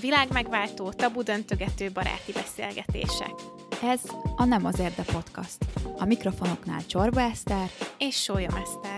Világ 0.00 0.32
megváltó, 0.32 0.90
tabu 0.90 1.22
döntögető 1.22 1.90
baráti 1.92 2.32
beszélgetések. 2.32 3.34
Ez 3.82 4.00
a 4.36 4.44
Nem 4.44 4.64
az 4.64 4.78
Érde 4.78 5.02
Podcast. 5.02 5.58
A 5.98 6.04
mikrofonoknál 6.04 6.86
Csorba 6.86 7.20
Eszter 7.20 7.70
és 7.98 8.22
Sólyom 8.22 8.54
Eszter. 8.54 8.91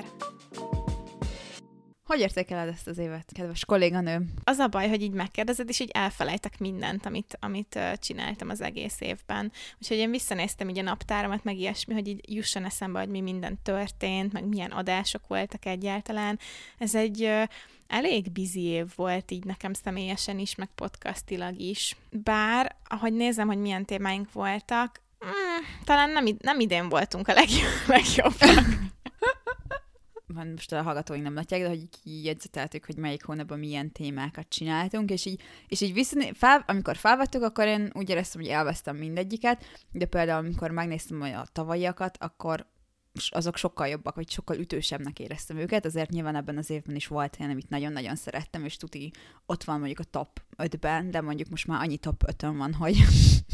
Hogy 2.15 2.23
értékeled 2.23 2.69
ezt 2.69 2.87
az 2.87 2.99
évet, 2.99 3.33
kedves 3.33 3.65
kolléganőm? 3.65 4.33
Az 4.45 4.59
a 4.59 4.69
baj, 4.69 4.89
hogy 4.89 5.03
így 5.03 5.12
megkérdezed, 5.12 5.69
és 5.69 5.80
így 5.80 5.91
elfelejtek 5.93 6.59
mindent, 6.59 7.07
amit, 7.07 7.37
amit 7.41 7.79
csináltam 7.98 8.48
az 8.48 8.61
egész 8.61 9.01
évben. 9.01 9.53
Úgyhogy 9.80 9.97
én 9.97 10.11
visszanéztem 10.11 10.69
így 10.69 10.79
a 10.79 10.83
naptáramat, 10.83 11.45
meg 11.45 11.59
ilyesmi, 11.59 11.95
hogy 11.95 12.09
így 12.09 12.35
jusson 12.35 12.65
eszembe, 12.65 12.98
hogy 12.98 13.09
mi 13.09 13.21
minden 13.21 13.59
történt, 13.62 14.33
meg 14.33 14.45
milyen 14.45 14.71
adások 14.71 15.27
voltak 15.27 15.66
egyáltalán. 15.66 16.38
Ez 16.79 16.95
egy 16.95 17.30
elég 17.87 18.33
bizi 18.33 18.62
év 18.62 18.87
volt 18.96 19.30
így 19.30 19.45
nekem 19.45 19.73
személyesen 19.73 20.38
is, 20.38 20.55
meg 20.55 20.69
podcastilag 20.74 21.60
is. 21.60 21.96
Bár, 22.10 22.77
ahogy 22.88 23.12
nézem, 23.12 23.46
hogy 23.46 23.59
milyen 23.59 23.85
témáink 23.85 24.33
voltak, 24.33 25.01
mm, 25.24 25.85
talán 25.85 26.10
nem, 26.10 26.24
nem 26.38 26.60
idén 26.60 26.88
voltunk 26.88 27.29
a 27.29 27.33
legjobb, 27.33 27.87
legjobbak. 27.96 28.93
Most 30.34 30.73
a 30.73 30.83
hallgatóink 30.83 31.23
nem 31.23 31.34
látják, 31.34 31.61
de 31.61 31.69
hogy 31.69 31.88
kijegyzeteltük, 32.02 32.84
hogy 32.84 32.97
melyik 32.97 33.24
hónapban 33.24 33.59
milyen 33.59 33.93
témákat 33.93 34.48
csináltunk, 34.48 35.10
és 35.10 35.24
így, 35.24 35.41
és 35.69 35.80
így 35.80 35.93
visszané, 35.93 36.30
fel, 36.34 36.65
amikor 36.66 36.97
felvettük, 36.97 37.43
akkor 37.43 37.66
én 37.66 37.91
úgy 37.95 38.10
éreztem, 38.10 38.41
hogy 38.41 38.51
elvesztem 38.51 38.97
mindegyiket, 38.97 39.65
de 39.93 40.07
például 40.07 40.45
amikor 40.45 40.70
megnéztem 40.70 41.20
a 41.20 41.47
tavalyiakat, 41.52 42.16
akkor 42.20 42.66
azok 43.29 43.57
sokkal 43.57 43.88
jobbak, 43.88 44.15
vagy 44.15 44.30
sokkal 44.30 44.59
ütősebbnek 44.59 45.18
éreztem 45.18 45.57
őket, 45.57 45.85
azért 45.85 46.10
nyilván 46.10 46.37
ebben 46.37 46.57
az 46.57 46.71
évben 46.71 46.96
is 46.96 47.07
volt 47.07 47.37
olyan, 47.38 47.52
amit 47.52 47.68
nagyon-nagyon 47.68 48.16
szerettem, 48.16 48.65
és 48.65 48.77
tuti 48.77 49.12
ott 49.46 49.65
van 49.65 49.79
mondjuk 49.79 49.99
a 49.99 50.05
top 50.05 50.43
5-ben, 50.57 51.10
de 51.10 51.21
mondjuk 51.21 51.49
most 51.49 51.66
már 51.66 51.80
annyi 51.82 51.96
top 51.96 52.23
5 52.27 52.43
van, 52.43 52.74
hogy 52.74 52.96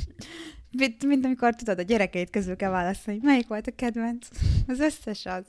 mint, 0.79 1.05
mint 1.05 1.25
amikor 1.25 1.55
tudod, 1.55 1.79
a 1.79 1.83
gyerekeit 1.83 2.31
közül 2.31 2.57
kell 2.57 2.71
választani, 2.71 3.19
melyik 3.23 3.49
volt 3.49 3.67
a 3.67 3.75
kedvenc. 3.75 4.29
Az 4.67 4.81
összes 4.81 5.27
az. 5.27 5.45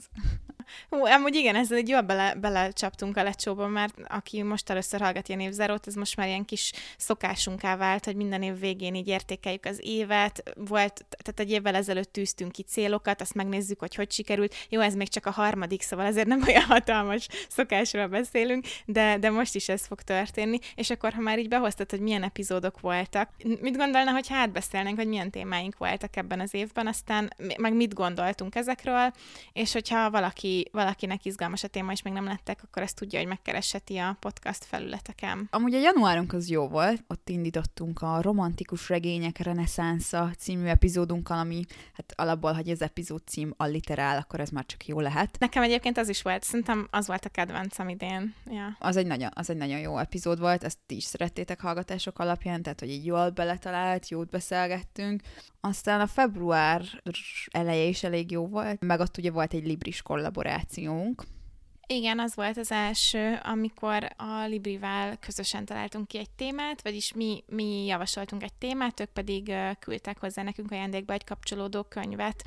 Hú, 0.88 1.04
amúgy 1.06 1.34
igen, 1.34 1.54
ezzel 1.54 1.76
egy 1.76 1.88
jól 1.88 2.00
bele, 2.00 2.34
belecsaptunk 2.34 3.16
a 3.16 3.22
lecsóba, 3.22 3.66
mert 3.66 3.94
aki 4.08 4.42
most 4.42 4.70
először 4.70 5.00
hallgat 5.00 5.28
ilyen 5.28 5.40
évzárót, 5.40 5.86
ez 5.86 5.94
most 5.94 6.16
már 6.16 6.26
ilyen 6.26 6.44
kis 6.44 6.72
szokásunká 6.96 7.76
vált, 7.76 8.04
hogy 8.04 8.16
minden 8.16 8.42
év 8.42 8.58
végén 8.58 8.94
így 8.94 9.08
értékeljük 9.08 9.64
az 9.64 9.80
évet. 9.82 10.42
Volt, 10.56 11.04
tehát 11.08 11.40
egy 11.40 11.50
évvel 11.50 11.74
ezelőtt 11.74 12.12
tűztünk 12.12 12.52
ki 12.52 12.62
célokat, 12.62 13.20
azt 13.20 13.34
megnézzük, 13.34 13.78
hogy 13.78 13.94
hogy 13.94 14.12
sikerült. 14.12 14.54
Jó, 14.68 14.80
ez 14.80 14.94
még 14.94 15.08
csak 15.08 15.26
a 15.26 15.30
harmadik, 15.30 15.82
szóval 15.82 16.06
ezért 16.06 16.26
nem 16.26 16.42
olyan 16.46 16.62
hatalmas 16.62 17.28
szokásról 17.48 18.06
beszélünk, 18.06 18.66
de, 18.84 19.18
de 19.18 19.30
most 19.30 19.54
is 19.54 19.68
ez 19.68 19.86
fog 19.86 20.02
történni. 20.02 20.58
És 20.74 20.90
akkor, 20.90 21.12
ha 21.12 21.20
már 21.20 21.38
így 21.38 21.48
behoztad, 21.48 21.90
hogy 21.90 22.00
milyen 22.00 22.22
epizódok 22.22 22.80
voltak, 22.80 23.30
mit 23.60 23.76
gondolna, 23.76 24.10
hogy 24.10 24.28
hát 24.28 24.52
beszélnénk, 24.52 24.98
hogy 24.98 25.08
milyen 25.08 25.30
témáink 25.30 25.78
voltak 25.78 26.16
ebben 26.16 26.40
az 26.40 26.54
évben, 26.54 26.86
aztán 26.86 27.32
meg 27.56 27.74
mit 27.74 27.94
gondoltunk 27.94 28.54
ezekről, 28.54 29.12
és 29.52 29.72
hogyha 29.72 30.10
valaki 30.10 30.51
valakinek 30.72 31.24
izgalmas 31.24 31.64
a 31.64 31.68
téma, 31.68 31.92
és 31.92 32.02
még 32.02 32.12
nem 32.12 32.24
lettek, 32.24 32.60
akkor 32.62 32.82
ezt 32.82 32.96
tudja, 32.96 33.18
hogy 33.18 33.28
megkeresheti 33.28 33.96
a 33.96 34.16
podcast 34.20 34.64
felületeken. 34.64 35.48
Amúgy 35.50 35.74
a 35.74 35.78
januárunk 35.78 36.32
az 36.32 36.48
jó 36.48 36.68
volt, 36.68 37.04
ott 37.08 37.28
indítottunk 37.28 38.02
a 38.02 38.22
romantikus 38.22 38.88
regények 38.88 39.38
reneszánsza 39.38 40.30
című 40.38 40.66
epizódunkkal, 40.66 41.38
ami 41.38 41.64
hát 41.92 42.12
alapból, 42.16 42.52
hogy 42.52 42.68
az 42.68 42.82
epizód 42.82 43.22
cím 43.26 43.54
alliterál, 43.56 44.18
akkor 44.18 44.40
ez 44.40 44.48
már 44.48 44.66
csak 44.66 44.86
jó 44.86 45.00
lehet. 45.00 45.36
Nekem 45.38 45.62
egyébként 45.62 45.98
az 45.98 46.08
is 46.08 46.22
volt, 46.22 46.42
szerintem 46.42 46.88
az 46.90 47.06
volt 47.06 47.24
a 47.24 47.28
kedvencem 47.28 47.88
idén. 47.88 48.34
Ja. 48.50 48.76
Az, 48.78 48.96
egy 48.96 49.06
nagyon, 49.06 49.30
az 49.34 49.50
egy 49.50 49.56
nagyon 49.56 49.78
jó 49.78 49.98
epizód 49.98 50.38
volt, 50.38 50.64
ezt 50.64 50.78
ti 50.86 50.96
is 50.96 51.04
szerettétek 51.04 51.60
hallgatások 51.60 52.18
alapján, 52.18 52.62
tehát 52.62 52.80
hogy 52.80 52.90
így 52.90 53.06
jól 53.06 53.30
beletalált, 53.30 54.08
jót 54.08 54.30
beszélgettünk. 54.30 55.22
Aztán 55.60 56.00
a 56.00 56.06
február 56.06 56.82
eleje 57.50 57.84
is 57.84 58.02
elég 58.02 58.30
jó 58.30 58.46
volt, 58.46 58.80
meg 58.80 59.00
ott 59.00 59.16
ugye 59.18 59.30
volt 59.30 59.54
egy 59.54 59.66
Libris 59.66 60.02
kollaborációnk, 60.42 61.22
igen, 61.86 62.18
az 62.18 62.34
volt 62.34 62.56
az 62.56 62.70
első, 62.70 63.40
amikor 63.42 64.08
a 64.16 64.44
Librivel 64.46 65.16
közösen 65.16 65.64
találtunk 65.64 66.08
ki 66.08 66.18
egy 66.18 66.30
témát, 66.30 66.82
vagyis 66.82 67.12
mi, 67.12 67.44
mi 67.46 67.84
javasoltunk 67.84 68.42
egy 68.42 68.52
témát, 68.52 69.00
ők 69.00 69.10
pedig 69.10 69.52
küldtek 69.78 70.18
hozzá 70.18 70.42
nekünk 70.42 70.70
ajándékba 70.70 71.12
egy 71.12 71.24
kapcsolódó 71.24 71.82
könyvet, 71.82 72.44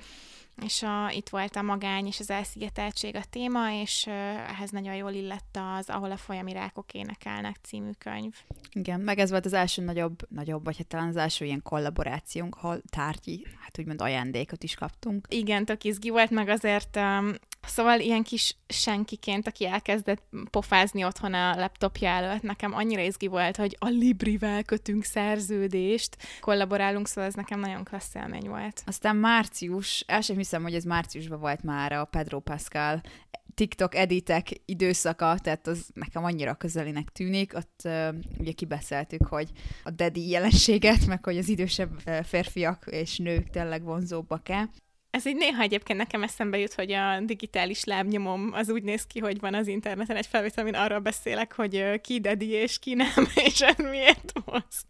és 0.64 0.84
a, 0.84 1.12
itt 1.12 1.30
volt 1.30 1.56
a 1.56 1.62
magány 1.62 2.06
és 2.06 2.20
az 2.20 2.30
elszigeteltség 2.30 3.16
a 3.16 3.24
téma, 3.30 3.72
és 3.72 4.06
uh, 4.08 4.14
ehhez 4.50 4.70
nagyon 4.70 4.96
jól 4.96 5.12
illett 5.12 5.58
az 5.78 5.90
Ahol 5.90 6.12
a 6.12 6.18
folyami 6.18 6.54
rákok 6.54 6.94
énekelnek 6.94 7.56
című 7.62 7.92
könyv. 7.98 8.34
Igen, 8.72 9.00
meg 9.00 9.20
ez 9.20 9.30
volt 9.30 9.46
az 9.46 9.54
első 9.54 9.82
nagyobb, 9.82 10.20
nagyobb 10.30 10.64
vagy 10.64 10.78
hát 10.78 10.88
talán 10.88 11.08
az 11.08 11.16
első 11.16 11.46
ilyen 11.46 11.62
kollaborációnk, 11.62 12.56
ahol 12.56 12.82
tárgyi, 12.90 13.48
hát 13.60 13.80
úgymond 13.80 14.02
ajándékot 14.02 14.64
is 14.64 14.76
kaptunk. 14.76 15.28
Igen, 15.30 15.66
tök 15.66 15.84
izgi 15.84 16.10
volt, 16.10 16.30
meg 16.30 16.50
azért 16.50 16.96
um, 16.96 17.34
Szóval 17.66 18.00
ilyen 18.00 18.24
kis 18.24 18.56
senkiként, 18.68 19.48
aki 19.48 19.66
elkezdett 19.66 20.24
pofázni 20.50 21.04
otthon 21.04 21.34
a 21.34 21.56
laptopja 21.56 22.10
előtt, 22.10 22.42
nekem 22.42 22.74
annyira 22.74 23.02
izgi 23.02 23.28
volt, 23.28 23.56
hogy 23.56 23.76
a 23.80 23.88
Librivel 23.88 24.64
kötünk 24.64 25.04
szerződést, 25.04 26.18
kollaborálunk, 26.40 27.08
szóval 27.08 27.30
ez 27.30 27.34
nekem 27.34 27.60
nagyon 27.60 27.84
klassz 27.84 28.16
élmény 28.16 28.50
volt. 28.50 28.84
Aztán 28.86 29.16
március, 29.16 30.04
el 30.08 30.22
sem 30.22 30.38
hiszem, 30.38 30.64
hogy 30.64 30.76
ez 30.76 30.84
márciusban 30.84 31.40
volt 31.40 31.64
már 31.64 31.92
a 31.92 32.06
Pedro 32.06 32.40
Pascal 32.40 33.02
TikTok 33.56 33.96
editek 33.96 34.50
időszaka, 34.66 35.38
tehát 35.40 35.68
az 35.68 35.90
nekem 35.94 36.24
annyira 36.24 36.54
közelinek 36.54 37.10
tűnik. 37.10 37.54
Ott 37.56 37.82
uh, 37.84 38.16
ugye 38.38 38.52
kibeszéltük, 38.52 39.28
hogy 39.28 39.50
a 39.84 39.92
daddy 39.92 40.30
jelenséget, 40.30 41.06
meg 41.06 41.24
hogy 41.24 41.38
az 41.38 41.50
idősebb 41.50 42.00
férfiak 42.24 42.86
és 42.90 43.18
nők 43.18 43.50
tényleg 43.50 43.84
vonzóbbak-e. 43.84 44.70
Ez 45.16 45.26
így 45.26 45.36
néha 45.36 45.62
egyébként 45.62 46.00
nekem 46.00 46.24
eszembe 46.24 46.58
jut, 46.58 46.74
hogy 46.74 46.92
a 46.92 47.20
digitális 47.20 47.84
lábnyomom 47.84 48.50
az 48.54 48.70
úgy 48.70 48.84
néz 48.84 49.06
ki, 49.06 49.20
hogy 49.20 49.40
van 49.40 49.54
az 49.54 49.68
interneten 49.68 50.16
egy 50.16 50.26
felvétel, 50.26 50.64
amin 50.64 50.76
arról 50.76 51.00
beszélek, 51.00 51.54
hogy 51.54 52.02
ki 52.02 52.20
dedi 52.20 52.50
és 52.50 52.80
ki 52.80 52.94
nem, 52.94 53.28
és 53.46 53.66
miért 53.78 54.32
hoz. 54.46 54.86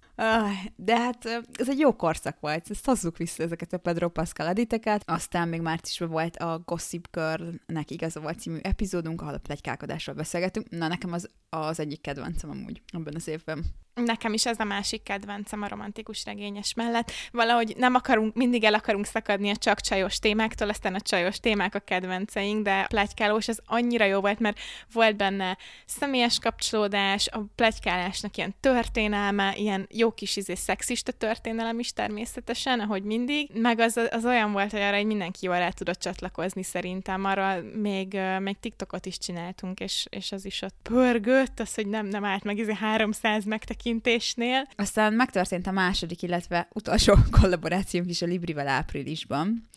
De 0.76 1.00
hát 1.00 1.26
ez 1.54 1.70
egy 1.70 1.80
jó 1.80 1.96
korszak 1.96 2.40
volt, 2.40 2.70
ezt 2.70 2.86
hozzuk 2.86 3.18
vissza 3.18 3.44
ezeket 3.44 3.74
a 3.74 3.78
Pedro 3.78 4.10
Pascal 4.10 4.48
editeket. 4.48 5.04
Aztán 5.06 5.48
még 5.48 5.62
márciusban 5.62 6.10
volt 6.10 6.38
a 6.38 6.62
Gossip 6.66 7.08
Girl-nek 7.12 7.92
igaza 7.92 8.20
volt 8.20 8.40
című 8.40 8.58
epizódunk, 8.62 9.22
ahol 9.22 9.34
a 9.34 9.38
plegykálkodásról 9.38 10.16
beszélgetünk. 10.16 10.70
Na, 10.70 10.88
nekem 10.88 11.14
az, 11.14 11.30
az 11.50 11.80
egyik 11.80 12.02
kedvencem 12.02 12.50
amúgy 12.50 12.82
abban 12.94 13.16
az 13.16 13.28
évben. 13.28 13.66
Nekem 14.04 14.34
is 14.34 14.46
ez 14.46 14.60
a 14.60 14.64
másik 14.64 15.04
kedvencem 15.04 15.62
a 15.62 15.68
romantikus 15.68 16.26
regényes 16.26 16.74
mellett. 16.74 17.12
Valahogy 17.32 17.74
nem 17.78 17.96
akarunk, 17.96 18.36
mindig 18.36 18.64
el 18.64 18.74
akarunk 18.74 19.06
szakadni 19.06 19.50
a 19.50 19.56
csak 19.56 19.82
csajos 19.82 20.20
témáktól, 20.20 20.70
aztán 20.70 20.96
a 20.96 21.00
csajos 21.00 21.40
témák 21.40 21.76
a 21.76 21.80
kedvenceink, 21.80 22.64
de 22.64 22.86
plegykálós 22.88 23.48
az 23.48 23.62
annyira 23.66 24.06
jó 24.06 24.20
volt, 24.20 24.40
mert 24.40 24.60
volt 24.94 25.16
benne 25.16 25.58
személyes 25.86 26.40
kapcsolódás, 26.40 27.28
a 27.28 27.46
plegykálásnak 27.56 28.38
ilyen 28.38 28.56
történelme, 28.60 29.54
ilyen 29.56 29.88
jó 29.92 30.12
kis 30.12 30.36
izé 30.36 30.56
szexista 30.56 31.12
történelem 31.12 31.80
is 31.80 31.94
természetesen, 31.94 32.80
ahogy 32.80 33.04
mindig, 33.04 33.50
meg 33.54 33.80
az, 33.80 34.00
az 34.12 34.26
olyan 34.26 34.52
volt, 34.52 34.72
hogy 34.72 34.82
arra 34.82 35.04
mindenki 35.04 35.46
jól 35.46 35.58
rá 35.58 35.70
tudott 35.70 36.00
csatlakozni 36.00 36.64
szerintem, 36.64 37.26
arra 37.26 37.62
még, 37.74 38.20
még 38.40 38.60
TikTokot 38.60 39.06
is 39.06 39.18
csináltunk, 39.18 39.80
és, 39.80 40.08
és 40.10 40.32
az 40.32 40.46
is 40.46 40.62
ott 40.62 40.76
pörgött, 40.84 41.60
az, 41.60 41.76
hogy 41.76 41.88
nem, 41.88 42.06
nem 42.06 42.26
állt 42.26 42.44
meg 42.44 42.58
izé 42.58 42.74
300 42.74 43.46
megtekintés 43.46 43.84
áttekintésnél. 43.86 44.68
Aztán 44.76 45.14
megtörtént 45.14 45.68
a 45.68 45.72
második, 45.72 46.22
illetve 46.22 46.68
utolsó 46.74 47.16
kollaborációnk 47.42 48.10
is 48.10 48.22
a 48.22 48.26
Librivel 48.26 48.68
áprilisban, 48.68 49.68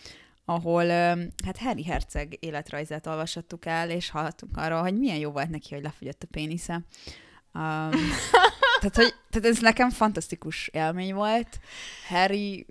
ahol 0.44 0.86
hát 1.44 1.58
Harry 1.58 1.84
Herceg 1.84 2.36
életrajzát 2.40 3.06
olvashattuk 3.06 3.66
el, 3.66 3.90
és 3.90 4.10
hallottunk 4.10 4.56
arról, 4.56 4.80
hogy 4.80 4.98
milyen 4.98 5.16
jó 5.16 5.30
volt 5.30 5.50
neki, 5.50 5.74
hogy 5.74 5.82
lefogyott 5.82 6.22
a 6.22 6.26
pénisze. 6.30 6.74
Um, 7.54 7.90
tehát, 8.80 8.94
hogy, 8.94 9.14
tehát 9.30 9.48
ez 9.48 9.58
nekem 9.58 9.90
fantasztikus 9.90 10.68
élmény 10.68 11.14
volt. 11.14 11.60
Harry 12.08 12.66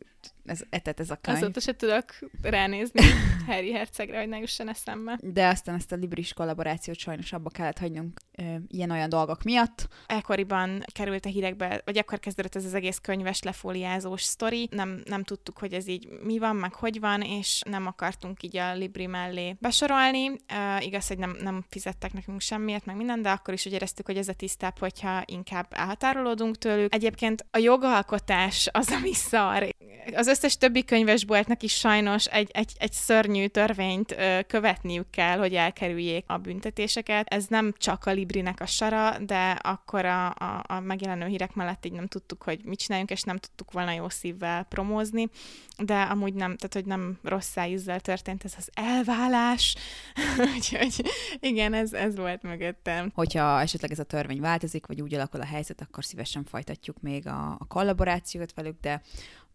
ez, 0.48 0.62
etet 0.70 1.00
ez 1.00 1.10
a 1.10 1.16
könyv. 1.16 1.38
Azóta 1.38 1.60
se 1.60 1.76
tudok 1.76 2.06
ránézni 2.42 3.02
Harry 3.48 3.74
Hercegre, 3.74 4.20
hogy 4.20 4.28
ne 4.30 4.38
jusson 4.40 4.70
eszembe. 4.70 5.20
De 5.22 5.48
aztán 5.48 5.76
ezt 5.76 5.92
a 5.92 5.96
Libris 5.96 6.34
kollaborációt 6.34 6.98
sajnos 6.98 7.34
abba 7.34 7.50
kellett 7.50 7.78
hagynunk 7.78 8.20
ilyen-olyan 8.68 9.10
dolgok 9.10 9.44
miatt. 9.44 9.88
Ekkoriban 10.08 10.84
került 10.94 11.26
a 11.26 11.30
hírekbe, 11.30 11.82
vagy 11.86 11.98
akkor 11.98 12.20
kezdődött 12.20 12.56
ez 12.56 12.66
az 12.66 12.74
egész 12.74 12.98
könyves 12.98 13.42
lefóliázós 13.42 14.22
sztori. 14.22 14.68
Nem, 14.72 15.02
nem 15.06 15.24
tudtuk, 15.24 15.58
hogy 15.58 15.74
ez 15.74 15.88
így 15.88 16.08
mi 16.24 16.40
van, 16.40 16.56
meg 16.56 16.74
hogy 16.74 17.00
van, 17.00 17.22
és 17.22 17.62
nem 17.66 17.88
akartunk 17.88 18.44
így 18.44 18.58
a 18.58 18.74
Libri 18.74 19.06
mellé 19.06 19.56
besorolni. 19.60 20.28
Uh, 20.30 20.86
igaz, 20.86 21.08
hogy 21.08 21.18
nem, 21.18 21.38
nem 21.42 21.66
fizettek 21.70 22.14
nekünk 22.14 22.42
semmiért, 22.42 22.86
meg 22.86 22.96
minden, 22.96 23.22
de 23.22 23.30
akkor 23.30 23.54
is 23.54 23.66
úgy 23.66 23.74
éreztük, 23.74 24.06
hogy 24.06 24.18
ez 24.18 24.28
a 24.28 24.34
tisztább, 24.34 24.80
hogyha 24.80 25.24
inkább 25.26 25.68
elhatárolódunk 25.70 26.58
tőlük. 26.58 26.94
Egyébként 26.94 27.46
a 27.52 27.58
jogalkotás 27.58 28.70
az, 28.72 28.92
ami 28.92 29.14
szar. 29.14 29.68
Az 30.16 30.28
összes 30.38 30.58
többi 30.58 30.86
könyvesboltnak 30.86 31.64
is 31.64 31.74
sajnos 31.74 32.26
egy, 32.26 32.50
egy, 32.54 32.72
egy 32.78 32.92
szörnyű 32.92 33.48
törvényt 33.48 34.12
ö, 34.12 34.40
követniük 34.48 35.10
kell, 35.10 35.38
hogy 35.38 35.54
elkerüljék 35.54 36.24
a 36.28 36.38
büntetéseket. 36.38 37.28
Ez 37.28 37.46
nem 37.46 37.74
csak 37.78 38.06
a 38.06 38.12
Librinek 38.12 38.62
a 38.62 38.66
sara, 38.66 39.18
de 39.20 39.52
akkor 39.52 40.06
a, 40.06 40.28
a, 40.28 40.64
a 40.68 40.80
megjelenő 40.80 41.26
hírek 41.26 41.54
mellett 41.54 41.86
így 41.86 41.92
nem 41.92 42.08
tudtuk, 42.08 42.44
hogy 42.44 42.60
mit 42.64 42.80
csináljunk, 42.80 43.12
és 43.12 43.22
nem 43.22 43.38
tudtuk 43.38 43.72
volna 43.72 43.92
jó 43.92 44.10
szívvel 44.10 44.64
promózni, 44.64 45.30
de 45.78 46.02
amúgy 46.02 46.34
nem, 46.34 46.56
tehát 46.56 46.74
hogy 46.74 46.86
nem 46.86 47.20
rossz 47.24 47.50
szájízzel 47.50 48.00
történt 48.00 48.44
ez 48.44 48.54
az 48.58 48.70
elválás, 48.74 49.76
úgyhogy 50.56 51.06
igen, 51.40 51.74
ez, 51.74 51.94
ez 51.94 52.16
volt 52.16 52.42
mögöttem. 52.42 53.12
Hogyha 53.14 53.62
esetleg 53.62 53.92
ez 53.92 54.00
a 54.00 54.04
törvény 54.04 54.42
változik, 54.42 54.86
vagy 54.86 55.02
úgy 55.02 55.14
alakul 55.14 55.42
a 55.42 55.46
helyzet, 55.46 55.82
akkor 55.82 56.06
szívesen 56.06 56.44
folytatjuk 56.44 57.02
még 57.02 57.28
a, 57.28 57.56
a 57.60 57.66
kollaborációt 57.68 58.54
velük, 58.54 58.80
de 58.82 59.02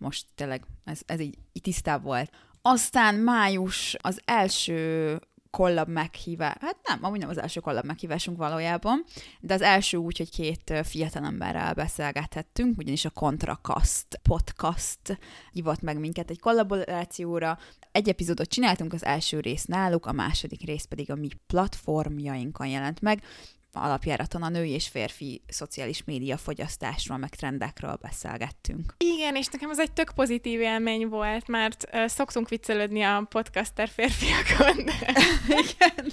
most 0.02 0.26
tényleg 0.34 0.64
ez, 0.84 1.00
ez 1.06 1.20
így, 1.20 1.38
így 1.52 1.62
tisztább 1.62 2.02
volt. 2.02 2.30
Aztán 2.62 3.14
május 3.14 3.96
az 4.00 4.20
első 4.24 5.18
kollab 5.50 5.88
meghívás, 5.88 6.54
hát 6.60 6.76
nem, 6.82 6.98
amúgy 7.04 7.18
nem 7.18 7.28
az 7.28 7.38
első 7.38 7.60
kollab 7.60 7.84
meghívásunk 7.84 8.36
valójában, 8.36 9.04
de 9.40 9.54
az 9.54 9.62
első 9.62 9.96
úgy, 9.96 10.18
hogy 10.18 10.30
két 10.30 10.72
fiatalemberrel 10.84 11.74
beszélgethettünk, 11.74 12.78
ugyanis 12.78 13.04
a 13.04 13.10
Contracast 13.10 14.20
podcast 14.22 15.18
hívott 15.52 15.80
meg 15.80 15.98
minket 15.98 16.30
egy 16.30 16.40
kollaborációra. 16.40 17.58
Egy 17.92 18.08
epizódot 18.08 18.48
csináltunk, 18.48 18.92
az 18.92 19.04
első 19.04 19.40
rész 19.40 19.64
náluk, 19.64 20.06
a 20.06 20.12
második 20.12 20.64
rész 20.64 20.84
pedig 20.84 21.10
a 21.10 21.14
mi 21.14 21.28
platformjainkon 21.46 22.66
jelent 22.66 23.00
meg, 23.00 23.22
alapjáraton 23.76 24.42
a 24.42 24.48
női 24.48 24.70
és 24.70 24.88
férfi 24.88 25.42
szociális 25.48 26.04
média 26.04 26.36
fogyasztásról, 26.36 27.18
meg 27.18 27.34
trendekről 27.34 27.98
beszélgettünk. 28.00 28.94
Igen, 28.98 29.36
és 29.36 29.46
nekem 29.46 29.70
ez 29.70 29.78
egy 29.78 29.92
tök 29.92 30.12
pozitív 30.14 30.60
élmény 30.60 31.08
volt, 31.08 31.48
mert 31.48 31.88
uh, 31.92 32.06
szoktunk 32.06 32.48
viccelődni 32.48 33.02
a 33.02 33.26
podcaster 33.28 33.88
férfiakon. 33.88 34.84
De... 34.84 35.12
Igen. 35.62 36.12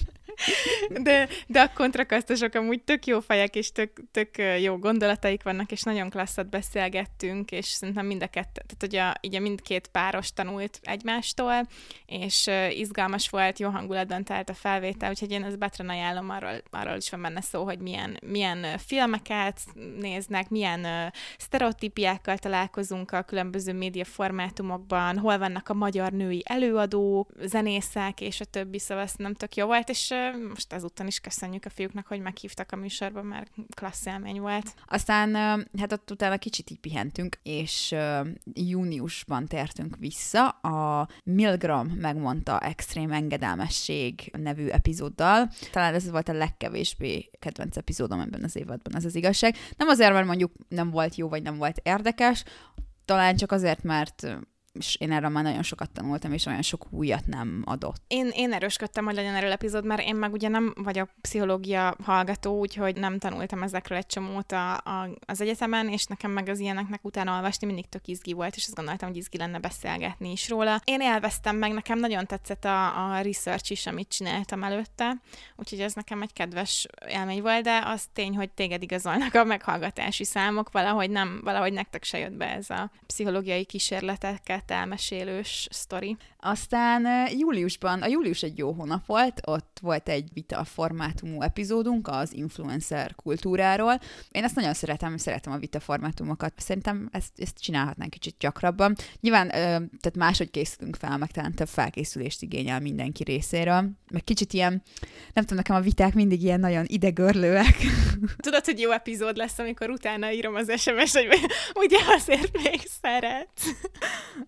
De, 0.90 1.28
de 1.48 1.62
a 1.62 1.72
kontrakasztosok 1.74 2.54
amúgy 2.54 2.84
tök 2.84 3.06
jó 3.06 3.20
fejek, 3.20 3.56
és 3.56 3.72
tök, 3.72 3.92
tök 4.12 4.30
jó 4.60 4.78
gondolataik 4.78 5.44
vannak, 5.44 5.72
és 5.72 5.82
nagyon 5.82 6.10
klasszat 6.10 6.50
beszélgettünk, 6.50 7.52
és 7.52 7.66
szerintem 7.66 8.06
mind 8.06 8.24
a 8.24 8.28
kettő, 8.28 8.62
tehát 8.68 8.84
ugye, 8.84 9.30
ugye 9.30 9.40
mindkét 9.40 9.88
páros 9.88 10.34
tanult 10.34 10.80
egymástól, 10.82 11.68
és 12.06 12.50
izgalmas 12.70 13.30
volt, 13.30 13.60
jó 13.60 13.70
hangulatban 13.70 14.24
telt 14.24 14.50
a 14.50 14.54
felvétel, 14.54 15.10
úgyhogy 15.10 15.32
én 15.32 15.44
ezt 15.44 15.58
bátran 15.58 15.90
ajánlom, 15.90 16.30
arról, 16.30 16.62
arról 16.70 16.96
is 16.96 17.10
van 17.10 17.22
benne 17.22 17.42
szó, 17.42 17.64
hogy 17.64 17.80
milyen, 17.80 18.20
milyen 18.26 18.78
filmeket 18.78 19.60
néznek, 20.00 20.50
milyen 20.50 20.80
uh, 20.80 21.12
sztereotípiákkal 21.38 22.38
találkozunk 22.38 23.12
a 23.12 23.22
különböző 23.22 23.74
média 23.74 24.06
formátumokban, 24.06 25.18
hol 25.18 25.38
vannak 25.38 25.70
a 25.70 25.74
magyar 25.74 26.12
női 26.12 26.44
előadók, 26.46 27.30
zenészek, 27.42 28.22
és 28.22 28.40
a 28.40 28.46
többi, 28.46 28.80
szóval 28.80 29.08
nem 29.16 29.34
tök 29.34 29.56
jó 29.56 29.66
volt, 29.66 29.90
és 29.90 30.10
uh, 30.10 30.29
most 30.38 30.74
ezúttal 30.74 31.08
is 31.08 31.20
köszönjük 31.20 31.66
a 31.66 31.70
fiúknak, 31.70 32.08
hogy 32.08 32.22
meghívtak 32.22 32.72
a 32.72 32.76
műsorba, 32.76 33.22
mert 33.22 33.52
klassz 33.76 34.06
élmény 34.06 34.40
volt. 34.40 34.74
Aztán 34.88 35.36
hát 35.78 35.92
ott 35.92 36.12
utána 36.12 36.38
kicsit 36.38 36.70
így 36.70 36.80
pihentünk, 36.80 37.40
és 37.44 37.96
júniusban 38.54 39.46
tértünk 39.46 39.96
vissza 39.98 40.48
a 40.50 41.08
Milgram 41.24 41.88
megmondta 41.88 42.60
extrém 42.60 43.12
engedelmesség 43.12 44.31
nevű 44.38 44.68
epizóddal. 44.68 45.50
Talán 45.72 45.94
ez 45.94 46.10
volt 46.10 46.30
a 46.30 46.34
legkevésbé 46.34 47.30
kedvenc 47.40 47.78
epizódom 47.78 48.20
ebben 48.20 48.44
az 48.44 48.56
évadban, 48.56 48.96
ez 48.96 49.06
az 49.06 49.16
igazság. 49.16 49.56
Nem 49.78 49.88
azért, 49.88 50.14
mert 50.14 50.26
mondjuk 50.26 50.52
nem 50.68 50.90
volt 50.90 51.16
jó, 51.16 51.30
vagy 51.30 51.42
nem 51.42 51.58
volt 51.58 51.80
érdekes, 51.84 52.44
talán 53.06 53.36
csak 53.36 53.52
azért, 53.52 53.84
mert 53.84 54.38
és 54.74 54.95
én 54.95 55.12
erről 55.12 55.30
már 55.30 55.44
nagyon 55.44 55.63
sokat 55.63 55.92
tanultam, 55.92 56.33
és 56.33 56.45
olyan 56.45 56.62
sok 56.62 56.86
újat 56.89 57.25
nem 57.25 57.62
adott. 57.66 58.01
Én, 58.07 58.30
én 58.33 58.54
erősködtem, 58.54 59.06
hogy 59.06 59.16
legyen 59.16 59.36
erről 59.36 59.51
epizód, 59.51 59.86
mert 59.86 60.01
én 60.01 60.16
meg 60.16 60.33
ugye 60.33 60.48
nem 60.48 60.74
vagyok 60.77 61.10
pszichológia 61.21 61.95
hallgató, 62.04 62.60
úgyhogy 62.60 62.95
nem 62.95 63.19
tanultam 63.19 63.63
ezekről 63.63 63.98
egy 63.98 64.06
csomót 64.06 64.51
a, 64.51 64.74
a, 64.74 65.10
az 65.25 65.42
egyetemen, 65.42 65.89
és 65.89 66.06
nekem 66.06 66.31
meg 66.31 66.50
az 66.50 66.60
ilyeneknek 66.60 67.06
utána 67.06 67.36
olvasni 67.36 67.68
mindig 67.68 67.89
tök 67.89 68.07
izgi 68.07 68.33
volt, 68.33 68.56
és 68.56 68.66
azt 68.66 68.75
gondoltam, 68.75 69.07
hogy 69.07 69.18
izgi 69.18 69.38
lenne 69.38 69.60
beszélgetni 69.60 70.31
is 70.31 70.50
róla. 70.50 70.81
Én 70.83 71.01
élveztem 71.01 71.56
meg, 71.56 71.74
nekem 71.74 72.00
nagyon 72.00 72.25
tetszett 72.25 72.66
a, 72.66 73.12
a 73.13 73.21
research 73.21 73.71
is, 73.71 73.86
amit 73.86 74.10
csináltam 74.10 74.63
előtte, 74.63 75.21
úgyhogy 75.56 75.80
ez 75.80 75.94
nekem 75.94 76.21
egy 76.21 76.33
kedves 76.33 76.88
élmény 77.07 77.42
volt, 77.42 77.63
de 77.63 77.81
az 77.86 78.07
tény, 78.13 78.36
hogy 78.36 78.50
téged 78.50 78.81
igazolnak 78.81 79.33
a 79.33 79.44
meghallgatási 79.44 80.24
számok, 80.24 80.71
valahogy 80.71 81.10
nem, 81.10 81.42
valahogy 81.44 81.74
nektek 81.74 82.04
se 82.04 82.18
jött 82.18 82.38
be 82.38 82.56
ez 82.56 82.69
a 82.69 82.92
pszichológiai 83.06 83.66
kísérleteket 83.66 84.59
elmesélős 84.68 85.68
sztori. 85.72 86.18
Aztán 86.42 87.28
júliusban, 87.38 88.02
a 88.02 88.08
július 88.08 88.44
egy 88.44 88.58
jó 88.58 88.72
hónap 88.72 89.06
volt, 89.06 89.42
ott 89.46 89.78
volt 89.82 90.10
egy 90.10 90.30
vita 90.34 90.64
formátumú 90.64 91.42
epizódunk 91.42 92.08
az 92.08 92.34
influencer 92.34 93.16
kultúráról. 93.16 94.00
Én 94.32 94.44
ezt 94.44 94.56
nagyon 94.56 94.74
szeretem, 94.74 95.18
szeretem 95.18 95.54
a 95.54 95.58
vita 95.58 95.80
formátumokat. 95.80 96.54
Szerintem 96.58 97.10
ezt, 97.12 97.32
ezt 97.38 97.60
csinálhatnánk 97.62 98.12
kicsit 98.12 98.36
gyakrabban. 98.40 98.96
Nyilván, 99.20 99.48
tehát 99.50 100.16
máshogy 100.16 100.52
készülünk 100.52 100.96
fel, 100.96 101.18
meg 101.18 101.32
talán 101.32 101.54
több 101.54 101.68
felkészülést 101.68 102.42
igényel 102.42 102.80
mindenki 102.80 103.24
részéről. 103.24 103.90
Meg 104.12 104.24
kicsit 104.24 104.54
ilyen, 104.54 104.84
nem 105.34 105.44
tudom, 105.44 105.58
nekem 105.58 105.76
a 105.76 105.80
viták 105.80 106.14
mindig 106.14 106.44
ilyen 106.44 106.60
nagyon 106.60 106.86
idegörlőek. 106.88 107.76
Tudod, 108.38 108.66
hogy 108.66 108.80
jó 108.80 108.92
epizód 108.92 109.38
lesz, 109.38 109.60
amikor 109.60 109.90
utána 109.90 110.32
írom 110.32 110.56
az 110.56 110.82
SMS, 110.82 111.14
hogy 111.14 111.28
ugye 111.84 111.98
azért 112.16 112.58
még 112.64 112.82
szeret. 113.02 113.50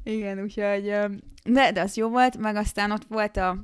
Igen, 0.03 0.41
úgyhogy 0.41 0.93
de, 1.43 1.71
de 1.71 1.81
az 1.81 1.95
jó 1.95 2.09
volt, 2.09 2.37
meg 2.37 2.55
aztán 2.55 2.91
ott 2.91 3.05
volt 3.07 3.37
a 3.37 3.57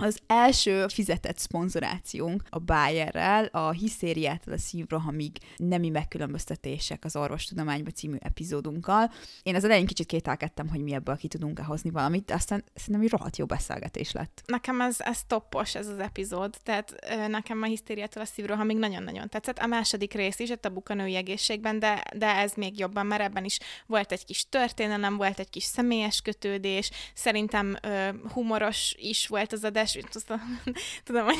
az 0.00 0.18
első 0.26 0.86
fizetett 0.88 1.38
szponzorációnk 1.38 2.42
a 2.50 2.58
Bayerrel, 2.58 3.44
a 3.44 3.70
Hiszériától 3.70 4.52
a 4.52 4.58
szívrohamig 4.58 5.38
nemi 5.56 5.88
megkülönböztetések 5.88 7.04
az 7.04 7.16
orvostudományba 7.16 7.90
című 7.90 8.16
epizódunkkal. 8.20 9.12
Én 9.42 9.54
az 9.54 9.64
elején 9.64 9.86
kicsit 9.86 10.06
kételkedtem, 10.06 10.68
hogy 10.68 10.82
mi 10.82 10.92
ebből 10.92 11.16
ki 11.16 11.28
tudunk-e 11.28 11.62
hozni 11.62 11.90
valamit, 11.90 12.24
de 12.24 12.34
aztán 12.34 12.64
szerintem 12.74 13.04
egy 13.04 13.10
rohadt 13.10 13.36
jó 13.36 13.46
beszélgetés 13.46 14.12
lett. 14.12 14.42
Nekem 14.46 14.80
ez, 14.80 14.96
ez 14.98 15.22
toppos, 15.26 15.74
ez 15.74 15.88
az 15.88 15.98
epizód, 15.98 16.56
tehát 16.62 16.94
nekem 17.28 17.62
a 17.62 17.66
Hiszériától 17.66 18.22
a 18.22 18.26
szívrohamig 18.26 18.76
nagyon-nagyon 18.76 19.28
tetszett. 19.28 19.58
A 19.58 19.66
második 19.66 20.12
rész 20.12 20.38
is, 20.38 20.50
a 20.50 20.56
tabuk 20.56 20.88
a 20.88 20.94
női 20.94 21.16
egészségben, 21.16 21.78
de, 21.78 22.04
de 22.16 22.26
ez 22.36 22.52
még 22.54 22.78
jobban, 22.78 23.06
mert 23.06 23.22
ebben 23.22 23.44
is 23.44 23.58
volt 23.86 24.12
egy 24.12 24.24
kis 24.24 24.48
történelem, 24.48 25.16
volt 25.16 25.38
egy 25.38 25.50
kis 25.50 25.64
személyes 25.64 26.20
kötődés, 26.20 26.90
szerintem 27.14 27.76
ö, 27.82 28.08
humoros 28.32 28.94
is 28.98 29.26
volt 29.26 29.52
az 29.52 29.64
adás, 29.64 29.87
tudom, 29.92 30.60
tudom, 31.04 31.24
hogy 31.24 31.36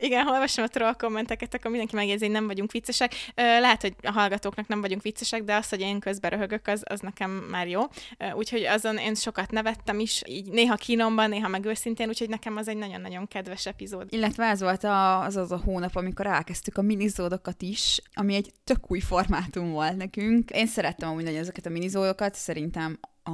igen, 0.00 0.24
ha 0.24 0.32
olvasom 0.32 0.64
a 0.64 0.68
troll 0.68 0.92
kommenteket, 0.92 1.54
akkor 1.54 1.70
mindenki 1.70 1.96
megjegyzi, 1.96 2.24
hogy 2.24 2.34
nem 2.34 2.46
vagyunk 2.46 2.72
viccesek. 2.72 3.12
Lehet, 3.34 3.80
hogy 3.80 3.94
a 4.02 4.10
hallgatóknak 4.10 4.68
nem 4.68 4.80
vagyunk 4.80 5.02
viccesek, 5.02 5.42
de 5.42 5.54
az, 5.54 5.68
hogy 5.68 5.80
én 5.80 6.00
közben 6.00 6.30
röhögök, 6.30 6.66
az, 6.66 6.82
az 6.84 7.00
nekem 7.00 7.30
már 7.30 7.68
jó. 7.68 7.80
Úgyhogy 8.34 8.64
azon 8.64 8.96
én 8.96 9.14
sokat 9.14 9.50
nevettem 9.50 9.98
is, 9.98 10.22
így 10.26 10.50
néha 10.50 10.74
kínomban, 10.74 11.28
néha 11.28 11.48
meg 11.48 11.64
őszintén, 11.64 12.08
úgyhogy 12.08 12.28
nekem 12.28 12.56
az 12.56 12.68
egy 12.68 12.76
nagyon-nagyon 12.76 13.28
kedves 13.28 13.66
epizód. 13.66 14.06
Illetve 14.12 14.44
ez 14.44 14.60
volt 14.60 14.84
a, 14.84 15.20
az 15.22 15.36
az 15.36 15.52
a 15.52 15.60
hónap, 15.64 15.96
amikor 15.96 16.26
elkezdtük 16.26 16.78
a 16.78 16.82
minizódokat 16.82 17.62
is, 17.62 18.00
ami 18.14 18.34
egy 18.34 18.52
tök 18.64 18.90
új 18.90 19.00
formátum 19.00 19.70
volt 19.70 19.96
nekünk. 19.96 20.50
Én 20.50 20.66
szerettem 20.66 21.08
amúgy 21.08 21.24
nagyon 21.24 21.40
ezeket 21.40 21.66
a 21.66 21.70
minizódokat, 21.70 22.34
szerintem 22.34 22.98
a, 23.22 23.30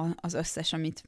a, 0.00 0.14
az 0.16 0.34
összes, 0.34 0.72
amit 0.72 1.02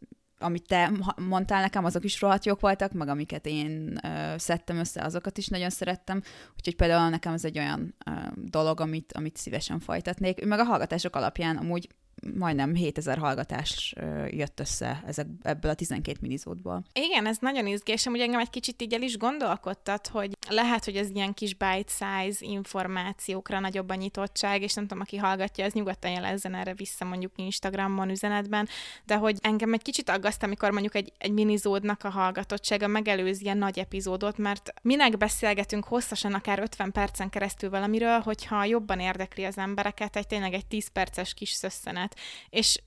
amit 0.46 0.66
te 0.66 0.92
mondtál 1.16 1.60
nekem, 1.60 1.84
azok 1.84 2.04
is 2.04 2.20
rohadt 2.20 2.44
jók 2.44 2.60
voltak, 2.60 2.92
meg 2.92 3.08
amiket 3.08 3.46
én 3.46 4.00
uh, 4.04 4.36
szedtem 4.36 4.76
össze, 4.76 5.02
azokat 5.02 5.38
is 5.38 5.48
nagyon 5.48 5.70
szerettem, 5.70 6.22
úgyhogy 6.56 6.76
például 6.76 7.08
nekem 7.08 7.32
ez 7.32 7.44
egy 7.44 7.58
olyan 7.58 7.94
uh, 8.06 8.14
dolog, 8.34 8.80
amit, 8.80 9.12
amit 9.12 9.36
szívesen 9.36 9.80
folytatnék. 9.80 10.44
Meg 10.44 10.58
a 10.58 10.64
hallgatások 10.64 11.16
alapján 11.16 11.56
amúgy 11.56 11.88
majdnem 12.34 12.74
7000 12.74 13.18
hallgatás 13.18 13.94
jött 14.30 14.60
össze 14.60 15.02
ezek, 15.06 15.26
ebből 15.42 15.70
a 15.70 15.74
12 15.74 16.18
minizódból. 16.20 16.84
Igen, 16.92 17.26
ez 17.26 17.36
nagyon 17.40 17.66
izgés, 17.66 18.04
hogy 18.04 18.20
engem 18.20 18.40
egy 18.40 18.50
kicsit 18.50 18.82
így 18.82 18.94
el 18.94 19.02
is 19.02 19.16
gondolkodtat, 19.16 20.06
hogy 20.06 20.36
lehet, 20.48 20.84
hogy 20.84 20.96
ez 20.96 21.10
ilyen 21.10 21.34
kis 21.34 21.54
bite-size 21.54 22.38
információkra 22.38 23.60
nagyobb 23.60 23.88
a 23.88 23.94
nyitottság, 23.94 24.62
és 24.62 24.74
nem 24.74 24.86
tudom, 24.86 25.02
aki 25.02 25.16
hallgatja, 25.16 25.64
ez 25.64 25.72
nyugodtan 25.72 26.10
jelezzen 26.10 26.54
erre 26.54 26.74
vissza 26.74 27.04
mondjuk 27.04 27.32
Instagramon, 27.36 28.10
üzenetben, 28.10 28.68
de 29.04 29.16
hogy 29.16 29.38
engem 29.40 29.72
egy 29.72 29.82
kicsit 29.82 30.08
aggaszt, 30.08 30.42
amikor 30.42 30.70
mondjuk 30.70 30.94
egy, 30.94 31.12
egy 31.18 31.32
minizódnak 31.32 32.04
a 32.04 32.08
hallgatottsága 32.08 32.86
megelőzi 32.86 33.44
ilyen 33.44 33.58
nagy 33.58 33.78
epizódot, 33.78 34.38
mert 34.38 34.72
minek 34.82 35.16
beszélgetünk 35.16 35.84
hosszasan, 35.84 36.34
akár 36.34 36.58
50 36.58 36.92
percen 36.92 37.30
keresztül 37.30 37.70
valamiről, 37.70 38.18
hogyha 38.18 38.64
jobban 38.64 39.00
érdekli 39.00 39.44
az 39.44 39.58
embereket 39.58 40.16
egy 40.16 40.26
tényleg 40.26 40.52
egy 40.52 40.66
10 40.66 40.88
perces 40.88 41.34
kis 41.34 41.50
szösszenet. 41.50 42.05
És 42.50 42.78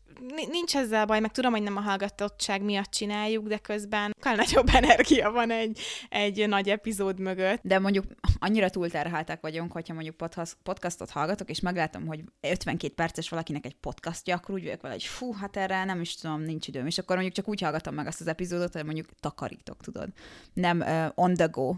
nincs 0.51 0.75
ezzel 0.75 1.05
baj, 1.05 1.19
meg 1.19 1.31
tudom, 1.31 1.51
hogy 1.51 1.61
nem 1.61 1.77
a 1.77 1.81
hallgatottság 1.81 2.61
miatt 2.61 2.89
csináljuk, 2.89 3.47
de 3.47 3.57
közben 3.57 4.15
kell 4.21 4.35
nagyobb 4.35 4.69
energia 4.81 5.31
van 5.31 5.51
egy, 5.51 5.79
egy 6.09 6.47
nagy 6.47 6.69
epizód 6.69 7.19
mögött. 7.19 7.59
De 7.63 7.79
mondjuk 7.79 8.05
annyira 8.39 8.69
túlterheltek 8.69 9.41
vagyunk, 9.41 9.71
hogyha 9.71 9.93
mondjuk 9.93 10.15
podcastot 10.63 11.09
hallgatok, 11.09 11.49
és 11.49 11.59
meglátom, 11.59 12.05
hogy 12.05 12.23
52 12.41 12.93
perces 12.93 13.29
valakinek 13.29 13.65
egy 13.65 13.75
podcastja, 13.75 14.35
akkor 14.35 14.55
úgy 14.55 14.63
vagyok 14.63 14.81
vele, 14.81 14.93
hogy 14.93 15.03
fú, 15.03 15.33
hát 15.33 15.57
erre 15.57 15.83
nem 15.83 16.01
is 16.01 16.15
tudom, 16.15 16.41
nincs 16.41 16.67
időm. 16.67 16.85
És 16.85 16.97
akkor 16.97 17.15
mondjuk 17.15 17.35
csak 17.35 17.47
úgy 17.47 17.61
hallgatom 17.61 17.93
meg 17.93 18.07
azt 18.07 18.21
az 18.21 18.27
epizódot, 18.27 18.73
hogy 18.73 18.85
mondjuk 18.85 19.07
takarítok, 19.19 19.81
tudod. 19.81 20.09
Nem 20.53 20.79
uh, 20.79 21.05
on 21.15 21.33
the 21.33 21.45
go. 21.45 21.73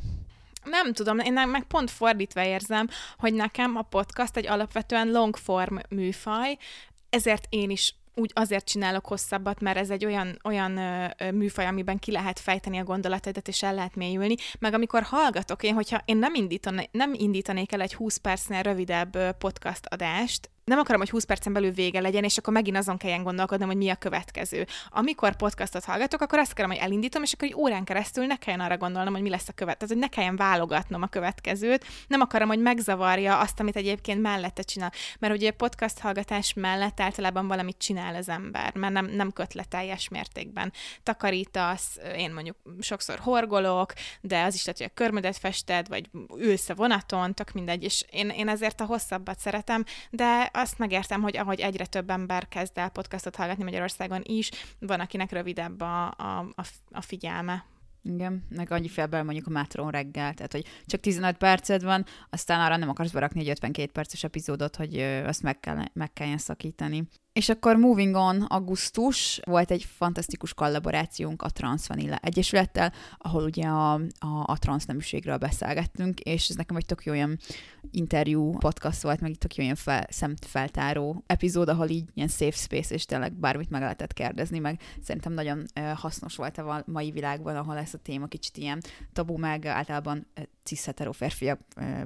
Nem 0.64 0.94
tudom, 0.94 1.20
én 1.20 1.34
meg 1.34 1.64
pont 1.64 1.92
fordítva 1.92 2.44
érzem, 2.44 2.88
hogy 3.18 3.34
nekem 3.34 3.76
a 3.76 3.82
podcast 3.82 4.38
egy 4.38 4.48
alapvetően 4.48 5.08
long 5.12 5.36
form 5.36 5.78
műfaj, 5.90 6.58
ezért 7.12 7.46
én 7.50 7.70
is 7.70 7.96
úgy 8.16 8.32
azért 8.34 8.66
csinálok 8.66 9.06
hosszabbat, 9.06 9.60
mert 9.60 9.78
ez 9.78 9.90
egy 9.90 10.06
olyan, 10.06 10.40
olyan 10.44 10.80
műfaj, 11.34 11.66
amiben 11.66 12.00
ki 12.00 12.12
lehet 12.12 12.40
fejteni 12.40 12.78
a 12.78 12.84
gondolataidat, 12.84 13.48
és 13.48 13.64
el 13.64 13.74
lehet 13.74 13.96
mélyülni. 13.96 14.36
Meg 14.60 14.74
amikor 14.74 15.04
hallgatok, 15.04 15.64
én, 15.64 15.74
hogyha 15.74 16.02
én 16.06 16.18
nem, 16.18 16.34
indítané, 16.34 16.90
nem 16.92 17.14
indítanék 17.14 17.72
el 17.72 17.82
egy 17.82 17.94
20 17.94 18.18
percnél 18.18 18.62
rövidebb 18.62 19.38
podcast 19.38 19.86
adást, 19.86 20.50
nem 20.64 20.80
akarom, 20.80 21.00
hogy 21.00 21.10
20 21.10 21.24
percen 21.24 21.54
belül 21.54 21.72
vége 21.72 22.00
legyen, 22.00 22.24
és 22.24 22.38
akkor 22.38 22.54
megint 22.54 22.78
azon 22.78 22.98
kelljen 22.98 23.24
gondolkodnom, 23.24 23.68
hogy 23.68 23.78
mi 23.78 23.90
a 23.90 23.96
következő. 23.96 24.68
Amikor 24.90 25.36
podcastot 25.36 25.84
hallgatok, 25.84 26.22
akkor 26.22 26.40
azt 26.40 26.52
akarom, 26.52 26.72
hogy 26.72 26.80
elindítom, 26.80 27.24
és 27.24 27.34
akkor 27.34 27.48
egy 27.48 27.56
órán 27.56 27.84
keresztül 27.84 28.26
ne 28.26 28.36
kelljen 28.36 28.62
arra 28.62 28.78
gondolnom, 28.78 29.14
hogy 29.14 29.22
mi 29.22 29.30
lesz 29.30 29.48
a 29.48 29.54
következő, 29.54 29.94
hogy 29.94 30.04
ne 30.04 30.10
kelljen 30.10 30.36
válogatnom 30.36 31.02
a 31.02 31.08
következőt. 31.08 31.86
Nem 32.08 32.22
akarom, 32.22 32.48
hogy 32.48 32.60
megzavarja 32.60 33.40
azt, 33.40 33.60
amit 33.60 33.76
egyébként 33.76 34.22
mellette 34.22 34.62
csinál. 34.62 34.92
Mert 35.20 35.34
ugye 35.34 35.52
podcast 35.52 36.00
hallgatás 36.00 36.54
mellett 36.54 37.00
általában 37.00 37.48
valamit 37.48 37.78
csinál 37.78 38.16
az 38.16 38.30
ember, 38.30 38.76
mert 38.76 38.94
nem, 38.94 39.06
nem 39.06 39.32
köt 39.32 39.50
mértékben. 40.10 40.74
Takarítasz, 41.04 41.98
én 42.18 42.34
mondjuk 42.34 42.58
sokszor 42.80 43.20
horgolok, 43.20 43.94
de 44.22 44.44
az 44.44 44.54
is 44.54 44.66
lehet, 44.66 44.82
hogy 44.82 44.92
a 44.92 44.94
körmödet 44.94 45.38
fested, 45.38 45.88
vagy 45.88 46.10
ülsz 46.38 46.70
a 46.70 46.76
vonaton, 46.76 47.34
tök 47.34 47.52
mindegy, 47.52 47.84
és 47.84 48.06
én, 48.10 48.30
én 48.30 48.48
ezért 48.48 48.82
a 48.82 48.86
hosszabbat 48.86 49.40
szeretem, 49.40 49.84
de 50.10 50.51
azt 50.54 50.78
megértem, 50.78 51.22
hogy 51.22 51.38
ahogy 51.38 51.60
egyre 51.60 51.86
több 51.86 52.10
ember 52.10 52.48
kezd 52.48 52.78
el 52.78 52.90
podcastot 52.90 53.36
hallgatni 53.36 53.64
Magyarországon 53.64 54.22
is, 54.24 54.50
van, 54.80 55.00
akinek 55.00 55.32
rövidebb 55.32 55.82
a, 55.82 56.06
a, 56.08 56.46
a, 56.92 57.02
figyelme. 57.02 57.66
Igen, 58.04 58.46
meg 58.50 58.72
annyi 58.72 58.88
fél 58.88 59.08
bele 59.08 59.24
mondjuk 59.24 59.48
a 59.48 59.50
metron 59.50 59.92
reggel, 59.92 60.34
tehát 60.34 60.52
hogy 60.52 60.66
csak 60.86 61.00
15 61.00 61.38
perced 61.38 61.84
van, 61.84 62.06
aztán 62.30 62.60
arra 62.62 62.78
nem 62.78 62.90
akarsz 62.90 63.12
berakni 63.12 63.40
egy 63.40 63.50
52 63.50 63.92
perces 63.92 64.24
epizódot, 64.24 64.76
hogy 64.76 65.00
azt 65.26 65.44
meg, 65.44 65.60
kell, 65.60 65.84
meg 65.94 66.14
kelljen 66.14 66.38
szakítani. 66.38 67.08
És 67.34 67.50
akkor 67.50 67.76
Moving 67.76 68.16
On 68.16 68.42
augusztus, 68.42 69.40
volt 69.44 69.72
egy 69.72 69.84
fantasztikus 69.84 70.54
kollaborációnk 70.54 71.42
a 71.42 71.50
Transvanilla 71.50 72.16
Egyesülettel, 72.16 72.94
ahol 73.18 73.44
ugye 73.44 73.68
a, 73.68 73.94
a, 73.94 74.44
a 74.46 74.58
transzneműségről 74.60 75.38
beszélgettünk, 75.38 76.20
és 76.20 76.48
ez 76.50 76.56
nekem 76.56 76.76
egy 76.76 76.86
tök 76.86 77.04
jó 77.04 77.12
olyan 77.12 77.38
interjú 77.92 78.58
podcast 78.58 79.02
volt, 79.02 79.20
meg 79.20 79.36
tök 79.36 79.56
jó 79.56 79.64
olyan 79.64 79.76
fel, 79.76 80.06
szemfeltáró 80.10 81.24
epizód, 81.28 81.70
ahol 81.70 81.90
így 81.90 82.10
ilyen 82.14 82.28
safe 82.28 82.58
space, 82.58 82.94
és 82.94 83.06
tényleg 83.06 83.34
bármit 83.34 83.70
meg 83.70 83.82
lehetett 83.82 84.14
kérdezni, 84.14 84.60
meg 84.60 84.82
szerintem 85.04 85.34
nagyon 85.34 85.66
hasznos 85.96 86.36
volt 86.36 86.58
a 86.58 86.84
mai 86.86 87.12
világban, 87.12 87.56
ahol 87.56 87.78
ez 87.78 87.94
a 87.94 87.98
téma 87.98 88.26
kicsit 88.26 88.58
ilyen 88.58 88.82
tabu, 89.14 89.38
meg 89.38 89.66
általában 89.66 90.28
cis 90.64 90.88
férfiak 91.12 91.60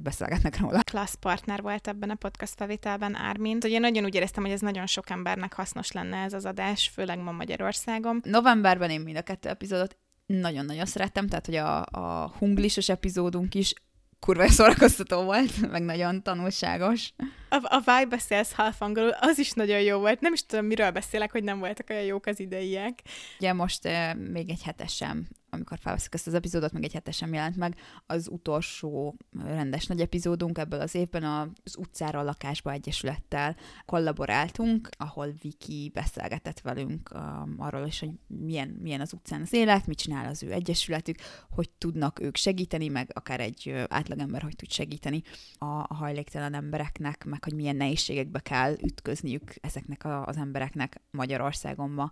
beszélgetnek 0.04 0.60
róla. 0.60 0.80
Klassz 0.84 1.16
partner 1.20 1.62
volt 1.62 1.88
ebben 1.88 2.10
a 2.10 2.16
podcast 2.16 2.54
felvételben 2.56 3.16
Ármin. 3.16 3.58
Ugye 3.64 3.80
nagyon 3.80 4.04
úgy 4.04 4.16
éreztem, 4.16 4.44
hogy 4.44 4.52
ez 4.52 4.62
nagyon 4.62 4.86
sok 4.86 5.10
embernek 5.16 5.54
hasznos 5.54 5.92
lenne 5.92 6.18
ez 6.18 6.34
az 6.34 6.46
adás, 6.46 6.92
főleg 6.94 7.20
ma 7.20 7.32
Magyarországon. 7.32 8.22
Novemberben 8.24 8.90
én 8.90 9.02
mind 9.02 9.18
a 9.18 9.22
kettő 9.22 9.50
epizódot 9.50 9.98
nagyon-nagyon 10.26 10.86
szerettem, 10.86 11.28
tehát 11.28 11.46
hogy 11.46 11.56
a, 11.56 11.82
a 11.82 12.34
hunglisos 12.38 12.90
epizódunk 12.90 13.56
is 13.56 13.74
kurva 14.20 14.48
szórakoztató 14.48 15.24
volt, 15.24 15.62
meg 15.72 15.84
nagyon 15.84 16.24
tanulságos. 16.24 17.14
A, 17.50 17.58
a 17.62 17.78
Vibe 17.78 18.06
beszélsz 18.06 18.54
half 18.54 18.82
angolul, 18.82 19.10
az 19.20 19.40
is 19.40 19.52
nagyon 19.52 19.82
jó 19.82 20.00
volt. 20.00 20.20
Nem 20.20 20.34
is 20.34 20.46
tudom, 20.46 20.66
miről 20.66 20.92
beszélek, 20.92 21.32
hogy 21.32 21.44
nem 21.44 21.60
voltak 21.60 21.90
olyan 21.90 22.04
jók 22.04 22.26
az 22.26 22.40
ideiek. 22.40 23.02
Ugye 23.40 23.54
most 23.54 23.86
uh, 23.86 24.16
még 24.16 24.50
egy 24.50 24.64
hetesem 24.64 25.28
amikor 25.56 25.78
felveszük 25.80 26.14
ezt 26.14 26.28
az 26.28 26.34
epizódot, 26.34 26.72
meg 26.72 26.84
egy 26.84 26.94
hetesen 26.94 27.34
jelent 27.34 27.56
meg, 27.56 27.76
az 28.06 28.28
utolsó 28.32 29.18
rendes 29.44 29.86
nagy 29.86 30.02
epizódunk 30.02 30.58
ebből 30.58 30.80
az 30.80 30.96
évben 30.96 31.24
az 31.24 31.78
utcára 31.78 32.20
a 32.20 32.24
lakásba 32.24 32.72
egyesülettel 32.72 33.56
kollaboráltunk, 33.86 34.90
ahol 34.98 35.34
Viki 35.42 35.92
beszélgetett 35.94 36.60
velünk 36.60 37.10
um, 37.14 37.56
arról 37.58 37.88
is, 37.88 38.00
hogy 38.00 38.12
milyen, 38.28 38.68
milyen 38.82 39.02
az 39.02 39.14
utcán 39.14 39.42
az 39.42 39.54
élet, 39.54 39.88
mit 39.88 39.98
csinál 39.98 40.30
az 40.30 40.44
ő 40.44 40.52
egyesületük, 40.52 41.18
hogy 41.50 41.70
tudnak 41.70 42.20
ők 42.20 42.36
segíteni, 42.36 42.88
meg 42.88 43.12
akár 43.14 43.40
egy 43.40 43.86
átlagember 43.88 44.42
hogy 44.42 44.56
tud 44.56 44.72
segíteni 44.72 45.22
a, 45.58 45.66
a 45.66 45.94
hajléktalan 45.94 46.54
embereknek, 46.54 47.26
meg 47.26 47.44
hogy 47.44 47.54
milyen 47.54 47.76
nehézségekbe 47.76 48.40
kell 48.40 48.76
ütközniük 48.82 49.54
ezeknek 49.62 50.04
a, 50.04 50.26
az 50.26 50.38
embereknek 50.38 51.02
Magyarországon 51.12 51.90
ma, 51.90 52.12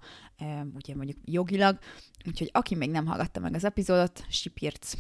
ugye 0.74 0.96
mondjuk 0.96 1.18
jogilag. 1.26 1.78
Úgyhogy 2.26 2.50
aki 2.54 2.76
még 2.76 2.90
nem 2.90 3.06
hallgat 3.06 3.33
hallgatta 3.34 3.40
meg 3.40 3.54
az 3.54 3.64
epizódot, 3.64 4.26
sipírc 4.30 4.94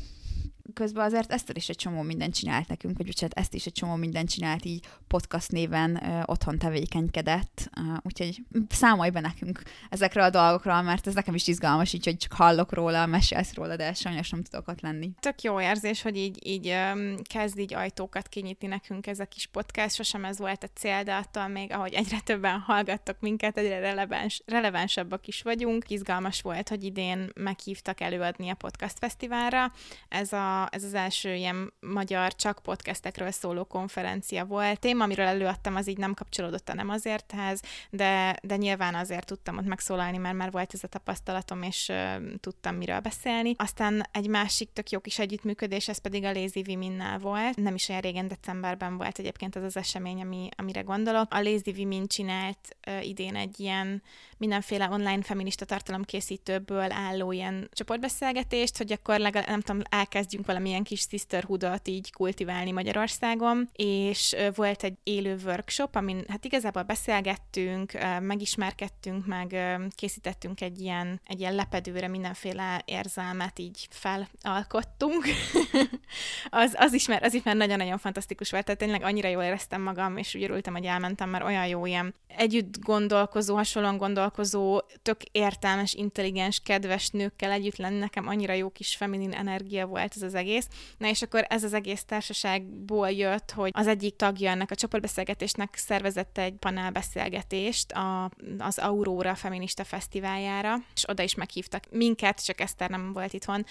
közben 0.73 1.05
azért 1.05 1.31
Eszter 1.31 1.57
is 1.57 1.69
egy 1.69 1.75
csomó 1.75 2.01
mindent 2.01 2.35
csinált 2.35 2.67
nekünk, 2.67 2.97
vagy 2.97 3.05
bocsánat, 3.05 3.37
ezt 3.37 3.53
is 3.53 3.65
egy 3.65 3.73
csomó 3.73 3.95
mindent 3.95 4.29
csinált 4.29 4.65
így 4.65 4.85
podcast 5.07 5.51
néven 5.51 6.03
ö, 6.03 6.21
otthon 6.25 6.57
tevékenykedett, 6.57 7.69
ö, 7.77 7.81
úgyhogy 8.01 8.43
számolj 8.69 9.09
be 9.09 9.19
nekünk 9.19 9.61
ezekről 9.89 10.23
a 10.23 10.29
dolgokról, 10.29 10.81
mert 10.81 11.07
ez 11.07 11.13
nekem 11.13 11.35
is 11.35 11.47
izgalmas, 11.47 11.93
így, 11.93 12.05
hogy 12.05 12.17
csak 12.17 12.33
hallok 12.33 12.73
róla, 12.73 13.05
mesélsz 13.05 13.53
róla, 13.53 13.75
de 13.75 13.93
sajnos 13.93 14.29
nem 14.29 14.43
tudok 14.43 14.67
ott 14.67 14.81
lenni. 14.81 15.11
Tök 15.19 15.41
jó 15.41 15.61
érzés, 15.61 16.01
hogy 16.01 16.17
így, 16.17 16.47
így 16.47 16.67
ö, 16.67 17.13
kezd 17.23 17.57
így 17.57 17.73
ajtókat 17.73 18.27
kinyitni 18.27 18.67
nekünk 18.67 19.07
ez 19.07 19.19
a 19.19 19.25
kis 19.25 19.45
podcast, 19.47 19.95
sosem 19.95 20.25
ez 20.25 20.37
volt 20.37 20.63
a 20.63 20.67
cél, 20.73 21.03
de 21.03 21.15
attól 21.15 21.47
még, 21.47 21.71
ahogy 21.73 21.93
egyre 21.93 22.19
többen 22.19 22.59
hallgattok 22.59 23.19
minket, 23.19 23.57
egyre 23.57 23.79
releváns, 23.79 24.41
relevánsabbak 24.45 25.27
is 25.27 25.41
vagyunk. 25.41 25.89
Izgalmas 25.89 26.41
volt, 26.41 26.69
hogy 26.69 26.83
idén 26.83 27.29
meghívtak 27.35 28.01
előadni 28.01 28.49
a 28.49 28.55
podcast 28.55 28.97
fesztiválra. 28.99 29.71
Ez 30.09 30.33
a 30.33 30.52
ez 30.69 30.83
az 30.83 30.93
első 30.93 31.33
ilyen 31.33 31.73
magyar 31.79 32.35
csak 32.35 32.59
podcastekről 32.63 33.31
szóló 33.31 33.63
konferencia 33.63 34.45
volt. 34.45 34.79
Téma, 34.79 35.03
amiről 35.03 35.25
előadtam, 35.25 35.75
az 35.75 35.87
így 35.87 35.97
nem 35.97 36.13
kapcsolódott 36.13 36.69
a 36.69 36.73
nem 36.73 36.89
azérthez, 36.89 37.61
de, 37.89 38.35
de 38.43 38.55
nyilván 38.55 38.95
azért 38.95 39.25
tudtam 39.25 39.57
ott 39.57 39.65
megszólalni, 39.65 40.17
mert 40.17 40.35
már 40.35 40.51
volt 40.51 40.73
ez 40.73 40.83
a 40.83 40.87
tapasztalatom, 40.87 41.61
és 41.61 41.89
uh, 41.89 42.35
tudtam 42.39 42.75
miről 42.75 42.99
beszélni. 42.99 43.53
Aztán 43.57 44.07
egy 44.11 44.27
másik 44.27 44.73
tök 44.73 44.89
jó 44.89 44.99
kis 44.99 45.19
együttműködés, 45.19 45.87
ez 45.87 45.97
pedig 45.97 46.23
a 46.23 46.31
Lazy 46.31 46.63
Women-nál 46.67 47.19
volt. 47.19 47.55
Nem 47.55 47.75
is 47.75 47.89
olyan 47.89 48.01
régen, 48.01 48.27
decemberben 48.27 48.97
volt 48.97 49.19
egyébként 49.19 49.55
az 49.55 49.63
az 49.63 49.77
esemény, 49.77 50.21
ami, 50.21 50.49
amire 50.55 50.81
gondolok. 50.81 51.33
A 51.33 51.41
Lazy 51.41 51.73
Women 51.77 52.07
csinált 52.07 52.77
uh, 52.87 53.07
idén 53.07 53.35
egy 53.35 53.59
ilyen 53.59 54.01
mindenféle 54.37 54.89
online 54.89 55.21
feminista 55.21 55.65
tartalomkészítőből 55.65 56.91
álló 56.91 57.31
ilyen 57.31 57.69
csoportbeszélgetést, 57.71 58.77
hogy 58.77 58.91
akkor 58.91 59.19
legalább, 59.19 59.47
nem 59.47 59.61
tudom, 59.61 59.81
elkezdjünk 59.89 60.42
valamilyen 60.45 60.83
kis 60.83 61.05
sisterhoodot 61.09 61.87
így 61.87 62.11
kultiválni 62.11 62.71
Magyarországon, 62.71 63.69
és 63.73 64.35
volt 64.55 64.83
egy 64.83 64.97
élő 65.03 65.37
workshop, 65.45 65.95
amin 65.95 66.23
hát 66.27 66.45
igazából 66.45 66.83
beszélgettünk, 66.83 67.91
megismerkedtünk, 68.21 69.25
meg 69.25 69.55
készítettünk 69.95 70.61
egy 70.61 70.79
ilyen, 70.79 71.21
egy 71.25 71.39
ilyen 71.39 71.55
lepedőre 71.55 72.07
mindenféle 72.07 72.81
érzelmet 72.85 73.59
így 73.59 73.87
felalkottunk. 73.89 75.25
az, 76.49 76.73
az, 76.77 76.93
is 76.93 77.07
már, 77.07 77.23
az 77.23 77.33
is 77.33 77.43
már 77.43 77.55
nagyon-nagyon 77.55 77.97
fantasztikus 77.97 78.51
volt, 78.51 78.65
tehát 78.65 78.79
tényleg 78.79 79.03
annyira 79.03 79.27
jól 79.27 79.43
éreztem 79.43 79.81
magam, 79.81 80.17
és 80.17 80.35
úgy 80.35 80.43
örültem, 80.43 80.73
hogy 80.73 80.85
elmentem, 80.85 81.29
mert 81.29 81.43
olyan 81.43 81.67
jó 81.67 81.85
ilyen 81.85 82.13
együtt 82.27 82.79
gondolkozó, 82.79 83.55
hasonlóan 83.55 83.97
gondolkozó, 83.97 84.81
tök 85.01 85.23
értelmes, 85.31 85.93
intelligens, 85.93 86.59
kedves 86.59 87.09
nőkkel 87.09 87.51
együtt 87.51 87.77
lenni, 87.77 87.97
nekem 87.97 88.27
annyira 88.27 88.53
jó 88.53 88.69
kis 88.69 88.95
feminin 88.95 89.31
energia 89.33 89.85
volt 89.85 90.13
ez 90.15 90.21
az 90.21 90.32
egész. 90.33 90.67
Na 90.97 91.07
és 91.07 91.21
akkor 91.21 91.45
ez 91.49 91.63
az 91.63 91.73
egész 91.73 92.03
társaságból 92.03 93.11
jött, 93.11 93.51
hogy 93.51 93.71
az 93.73 93.87
egyik 93.87 94.15
tagja 94.15 94.49
ennek 94.51 94.71
a 94.71 94.75
csoportbeszélgetésnek 94.75 95.75
szervezett 95.75 96.37
egy 96.37 96.53
panelbeszélgetést 96.53 97.91
a, 97.91 98.31
az 98.57 98.77
Aurora 98.77 99.35
Feminista 99.35 99.83
Fesztiváljára, 99.83 100.75
és 100.95 101.09
oda 101.09 101.23
is 101.23 101.35
meghívtak 101.35 101.83
minket, 101.91 102.45
csak 102.45 102.61
Eszter 102.61 102.89
nem 102.89 103.13
volt 103.13 103.33
itthon 103.33 103.65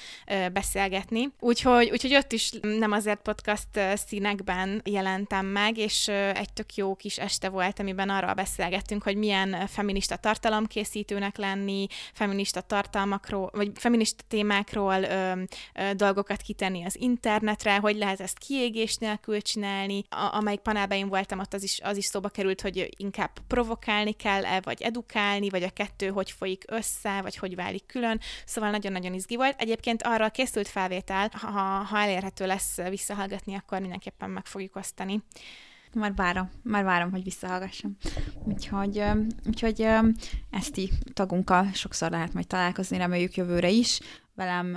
beszélgetni. 0.52 1.32
Úgyhogy, 1.40 1.90
úgyhogy 1.90 2.14
ott 2.14 2.32
is 2.32 2.52
nem 2.60 2.92
azért 2.92 3.22
podcast 3.22 3.80
színekben 3.94 4.80
jelentem 4.84 5.46
meg, 5.46 5.78
és 5.78 6.08
egy 6.08 6.52
tök 6.52 6.74
jó 6.74 6.94
kis 6.94 7.18
este 7.18 7.48
volt, 7.48 7.78
amiben 7.78 8.08
arról 8.08 8.32
beszélgettünk, 8.32 9.02
hogy 9.02 9.16
milyen 9.16 9.66
feminista 9.66 10.16
tartalomkészítőnek 10.16 11.36
lenni, 11.36 11.86
feminista 12.12 12.60
tartalmakról, 12.60 13.50
vagy 13.52 13.70
feminista 13.74 14.24
témákról 14.28 15.02
ö, 15.02 15.32
ö, 15.74 15.94
dolgokat 15.94 16.42
kitenni 16.52 16.84
az 16.84 16.96
internetre, 17.00 17.76
hogy 17.76 17.96
lehet 17.96 18.20
ezt 18.20 18.38
kiégés 18.38 18.96
nélkül 18.96 19.40
csinálni. 19.42 20.04
A, 20.08 20.36
amelyik 20.36 20.60
panelben 20.60 20.98
én 20.98 21.08
voltam, 21.08 21.38
ott 21.38 21.54
az 21.54 21.62
is, 21.62 21.80
az 21.82 21.96
is 21.96 22.04
szóba 22.04 22.28
került, 22.28 22.60
hogy 22.60 22.88
inkább 22.96 23.30
provokálni 23.46 24.12
kell-e, 24.12 24.60
vagy 24.60 24.82
edukálni, 24.82 25.48
vagy 25.48 25.62
a 25.62 25.70
kettő 25.70 26.08
hogy 26.08 26.30
folyik 26.30 26.64
össze, 26.68 27.22
vagy 27.22 27.36
hogy 27.36 27.54
válik 27.54 27.86
külön. 27.86 28.20
Szóval 28.44 28.70
nagyon-nagyon 28.70 29.14
izgi 29.14 29.36
volt. 29.36 29.60
Egyébként 29.60 30.02
arra 30.02 30.28
készült 30.28 30.68
felvétel, 30.68 31.30
ha, 31.32 31.60
ha 31.60 31.98
elérhető 31.98 32.46
lesz 32.46 32.76
visszahallgatni, 32.88 33.54
akkor 33.54 33.80
mindenképpen 33.80 34.30
meg 34.30 34.46
fogjuk 34.46 34.76
osztani. 34.76 35.22
Már 35.94 36.14
várom, 36.14 36.50
már 36.62 36.84
várom, 36.84 37.10
hogy 37.10 37.22
visszahallgassam. 37.22 37.96
Úgyhogy, 38.44 39.02
úgyhogy 39.46 39.86
Eszti 40.50 40.90
tagunkkal 41.12 41.70
sokszor 41.72 42.10
lehet 42.10 42.32
majd 42.32 42.46
találkozni, 42.46 42.96
reméljük 42.96 43.34
jövőre 43.34 43.68
is. 43.68 44.00
Velem, 44.34 44.76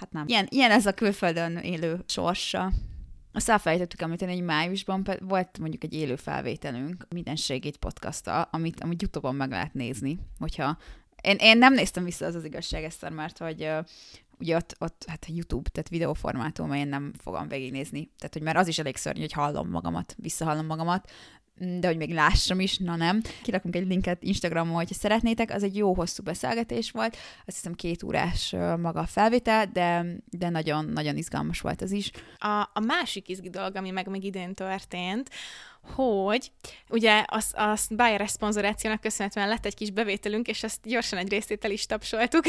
hát 0.00 0.12
nem. 0.12 0.24
Ilyen, 0.26 0.46
ilyen 0.48 0.70
ez 0.70 0.86
a 0.86 0.92
külföldön 0.92 1.56
élő 1.56 2.04
sorsa. 2.06 2.72
Azt 3.32 3.48
elfelejtettük 3.48 4.02
említeni, 4.02 4.32
hogy 4.32 4.44
májusban 4.44 5.06
volt 5.20 5.58
mondjuk 5.58 5.84
egy 5.84 5.94
élő 5.94 6.16
felvételünk, 6.16 7.06
mindenségét 7.08 7.76
podcasta, 7.76 8.42
amit, 8.42 8.80
amit 8.80 9.02
Youtube-on 9.02 9.34
meg 9.34 9.50
lehet 9.50 9.74
nézni, 9.74 10.18
hogyha 10.38 10.78
én, 11.22 11.36
én 11.38 11.58
nem 11.58 11.74
néztem 11.74 12.04
vissza 12.04 12.26
az 12.26 12.34
az 12.34 12.44
igazság, 12.44 12.84
Eszter, 12.84 13.12
mert 13.12 13.38
hogy 13.38 13.70
ugye 14.38 14.56
ott, 14.56 14.76
ott 14.78 15.04
hát 15.06 15.26
YouTube, 15.28 15.70
tehát 15.70 15.88
videóformátum, 15.88 16.72
én 16.72 16.88
nem 16.88 17.12
fogom 17.18 17.48
végignézni. 17.48 18.10
Tehát, 18.18 18.32
hogy 18.32 18.42
már 18.42 18.56
az 18.56 18.68
is 18.68 18.78
elég 18.78 18.96
szörnyű, 18.96 19.20
hogy 19.20 19.32
hallom 19.32 19.70
magamat, 19.70 20.14
visszahallom 20.18 20.66
magamat, 20.66 21.10
de 21.60 21.86
hogy 21.86 21.96
még 21.96 22.12
lássam 22.12 22.60
is, 22.60 22.78
na 22.78 22.96
nem. 22.96 23.22
Kirakunk 23.42 23.76
egy 23.76 23.86
linket 23.86 24.22
Instagramon, 24.22 24.74
hogyha 24.74 24.94
szeretnétek, 24.94 25.50
az 25.50 25.62
egy 25.62 25.76
jó 25.76 25.94
hosszú 25.94 26.22
beszélgetés 26.22 26.90
volt, 26.90 27.16
azt 27.46 27.56
hiszem 27.56 27.74
két 27.74 28.02
órás 28.02 28.54
maga 28.80 29.00
a 29.00 29.06
felvétel, 29.06 29.66
de, 29.66 30.06
de 30.30 30.48
nagyon, 30.48 30.84
nagyon 30.84 31.16
izgalmas 31.16 31.60
volt 31.60 31.82
az 31.82 31.90
is. 31.90 32.10
A, 32.38 32.70
a 32.72 32.80
másik 32.86 33.28
izgi 33.28 33.50
dolog, 33.50 33.76
ami 33.76 33.90
meg 33.90 34.08
még 34.08 34.24
idén 34.24 34.54
történt, 34.54 35.30
hogy 35.82 36.50
ugye 36.88 37.24
az, 37.26 37.52
az 37.56 37.88
Bayer 37.96 38.28
szponzorációnak 38.28 39.00
köszönhetően 39.00 39.48
lett 39.48 39.66
egy 39.66 39.74
kis 39.74 39.90
bevételünk, 39.90 40.48
és 40.48 40.62
ezt 40.62 40.78
gyorsan 40.82 41.18
egy 41.18 41.28
részét 41.28 41.64
el 41.64 41.70
is 41.70 41.86
tapsoltuk 41.86 42.44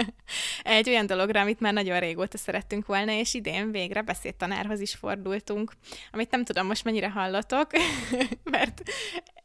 egy 0.62 0.88
olyan 0.88 1.06
dologra, 1.06 1.40
amit 1.40 1.60
már 1.60 1.72
nagyon 1.72 2.00
régóta 2.00 2.38
szerettünk 2.38 2.86
volna, 2.86 3.12
és 3.12 3.34
idén 3.34 3.70
végre 3.70 4.02
beszédtanárhoz 4.02 4.80
is 4.80 4.94
fordultunk, 4.94 5.72
amit 6.12 6.30
nem 6.30 6.44
tudom 6.44 6.66
most 6.66 6.84
mennyire 6.84 7.10
hallotok, 7.10 7.70
mert 8.50 8.82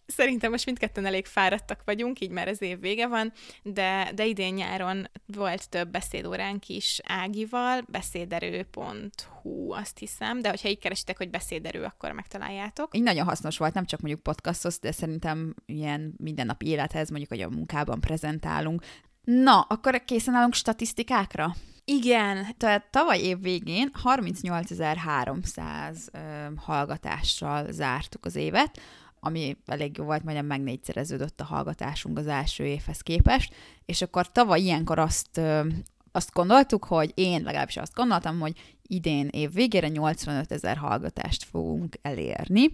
Szerintem 0.06 0.52
most 0.52 0.66
mindketten 0.66 1.06
elég 1.06 1.26
fáradtak 1.26 1.82
vagyunk, 1.86 2.20
így 2.20 2.30
már 2.30 2.48
az 2.48 2.62
év 2.62 2.80
vége 2.80 3.08
van, 3.08 3.32
de, 3.64 4.12
de 4.16 4.26
idén 4.26 4.54
nyáron 4.54 5.10
volt 5.26 5.70
több 5.70 5.90
beszédóránk 5.90 6.68
is 6.70 7.00
Ágival, 7.04 7.82
beszéderő.hu 7.88 9.72
azt 9.72 9.98
hiszem, 9.98 10.42
de 10.42 10.50
hogyha 10.50 10.70
így 10.70 10.80
keresitek, 10.80 11.18
hogy 11.18 11.30
beszéderő, 11.30 11.84
akkor 11.84 12.12
megtaláljátok. 12.12 12.96
Így 12.96 13.04
nagyon 13.04 13.26
hasznos 13.26 13.58
volt, 13.58 13.74
nem 13.74 13.86
csak 13.86 14.00
mondjuk 14.00 14.24
podcastos, 14.24 14.80
de 14.80 14.92
szerintem 14.92 15.54
ilyen 15.66 16.14
mindennapi 16.18 16.68
élethez, 16.68 17.10
mondjuk, 17.10 17.30
hogy 17.30 17.42
a 17.42 17.50
munkában 17.50 18.00
prezentálunk. 18.00 18.84
Na, 19.24 19.62
akkor 19.62 20.04
készen 20.06 20.34
állunk 20.34 20.54
statisztikákra? 20.54 21.56
Igen. 21.86 22.48
Tehát 22.58 22.86
tavaly 22.92 23.20
év 23.20 23.42
végén 23.42 23.92
38.300 24.04 25.96
hallgatással 26.56 27.72
zártuk 27.72 28.26
az 28.26 28.36
évet, 28.36 28.80
ami 29.20 29.58
elég 29.66 29.98
jó 29.98 30.04
volt, 30.04 30.24
majdnem 30.24 30.46
megnégyszereződött 30.46 31.40
a 31.40 31.44
hallgatásunk 31.44 32.18
az 32.18 32.28
első 32.28 32.66
évhez 32.66 33.02
képest, 33.02 33.54
és 33.86 34.02
akkor 34.02 34.32
tavaly 34.32 34.62
ilyenkor 34.62 35.00
azt, 35.00 35.42
azt 36.12 36.34
gondoltuk, 36.34 36.84
hogy 36.84 37.12
én 37.16 37.44
legalábbis 37.44 37.78
azt 37.78 37.94
gondoltam, 37.94 38.40
hogy 38.40 38.76
idén 38.88 39.28
év 39.28 39.54
végére 39.54 39.88
85 39.88 40.52
ezer 40.52 40.78
hallgatást 40.78 41.44
fogunk 41.44 41.96
elérni, 42.02 42.72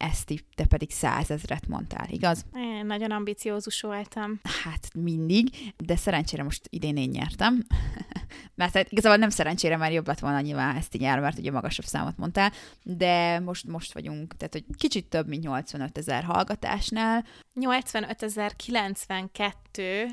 ezt 0.00 0.44
te 0.54 0.64
pedig 0.64 0.90
százezret 0.90 1.66
mondtál, 1.66 2.06
igaz? 2.10 2.44
Én 2.54 2.86
nagyon 2.86 3.10
ambiciózus 3.10 3.80
voltam. 3.80 4.40
Hát 4.64 4.94
mindig, 4.94 5.48
de 5.76 5.96
szerencsére 5.96 6.42
most 6.42 6.66
idén 6.70 6.96
én 6.96 7.08
nyertem. 7.08 7.66
mert 8.54 8.74
hát 8.74 8.92
igazából 8.92 9.18
nem 9.18 9.28
szerencsére, 9.28 9.76
mert 9.76 9.92
jobb 9.92 10.06
lett 10.06 10.18
volna 10.18 10.40
nyilván 10.40 10.76
ezt 10.76 10.94
így 10.94 11.00
jár, 11.00 11.20
mert 11.20 11.38
ugye 11.38 11.50
magasabb 11.50 11.84
számot 11.84 12.16
mondtál, 12.16 12.52
de 12.82 13.40
most, 13.40 13.66
most 13.66 13.92
vagyunk, 13.92 14.36
tehát 14.36 14.52
hogy 14.52 14.64
kicsit 14.78 15.08
több, 15.08 15.28
mint 15.28 15.42
85 15.42 15.98
ezer 15.98 16.22
hallgatásnál. 16.22 17.24
85 17.54 18.22
ezer 18.22 18.56
92 18.56 20.06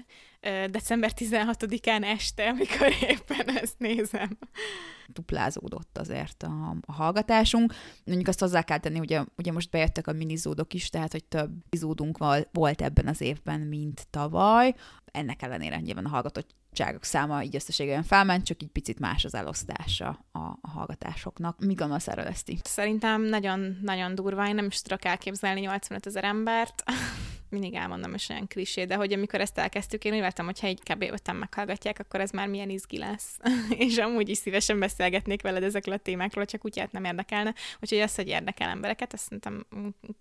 december 0.69 1.11
16-án 1.15 2.03
este, 2.03 2.49
amikor 2.49 2.93
éppen 3.01 3.57
ezt 3.57 3.79
nézem. 3.79 4.37
Duplázódott 5.07 5.97
azért 5.97 6.43
a, 6.43 6.75
a 6.85 6.91
hallgatásunk. 6.91 7.73
Mondjuk 8.05 8.27
azt 8.27 8.39
hozzá 8.39 8.61
kell 8.61 8.77
tenni, 8.77 8.99
ugye, 8.99 9.23
ugye 9.37 9.51
most 9.51 9.69
bejöttek 9.69 10.07
a 10.07 10.13
minizódok 10.13 10.73
is, 10.73 10.89
tehát 10.89 11.11
hogy 11.11 11.23
több 11.23 11.51
epizódunk 11.65 12.17
volt 12.51 12.81
ebben 12.81 13.07
az 13.07 13.21
évben, 13.21 13.59
mint 13.59 14.07
tavaly. 14.09 14.75
Ennek 15.11 15.41
ellenére 15.41 15.79
nyilván 15.79 16.05
a 16.05 16.09
hallgatottságok 16.09 17.03
száma 17.03 17.43
így 17.43 17.55
összességében 17.55 18.03
felment, 18.03 18.45
csak 18.45 18.63
így 18.63 18.69
picit 18.69 18.99
más 18.99 19.25
az 19.25 19.35
elosztása 19.35 20.25
a, 20.31 20.39
a 20.39 20.69
hallgatásoknak. 20.69 21.59
Mi 21.59 21.73
gondolsz 21.73 22.07
erről, 22.07 22.25
Eszti? 22.25 22.59
Szerintem 22.63 23.21
nagyon-nagyon 23.21 24.15
durva, 24.15 24.47
én 24.47 24.55
nem 24.55 24.65
is 24.65 24.81
tudok 24.81 25.05
elképzelni 25.05 25.59
85 25.59 26.05
ezer 26.05 26.23
embert 26.23 26.83
mindig 27.49 27.73
elmondom, 27.73 28.13
és 28.13 28.29
olyan 28.29 28.47
klisé, 28.47 28.85
de 28.85 28.95
hogy 28.95 29.13
amikor 29.13 29.41
ezt 29.41 29.57
elkezdtük, 29.57 30.03
én 30.03 30.13
úgy 30.13 30.19
vártam, 30.19 30.45
hogy 30.45 30.59
ha 30.59 30.67
egy 30.67 30.79
kb. 30.83 31.01
öten 31.01 31.35
meghallgatják, 31.35 31.99
akkor 31.99 32.21
ez 32.21 32.31
már 32.31 32.47
milyen 32.47 32.69
izgi 32.69 32.97
lesz. 32.97 33.37
és 33.87 33.97
amúgy 33.97 34.29
is 34.29 34.37
szívesen 34.37 34.79
beszélgetnék 34.79 35.41
veled 35.41 35.63
ezekről 35.63 35.93
a 35.93 35.97
témákról, 35.97 36.45
csak 36.45 36.65
úgyhogy 36.65 36.87
nem 36.91 37.03
érdekelne. 37.03 37.53
Úgyhogy 37.81 37.99
az, 37.99 38.15
hogy 38.15 38.27
érdekel 38.27 38.69
embereket, 38.69 39.13
azt 39.13 39.23
szerintem 39.23 39.65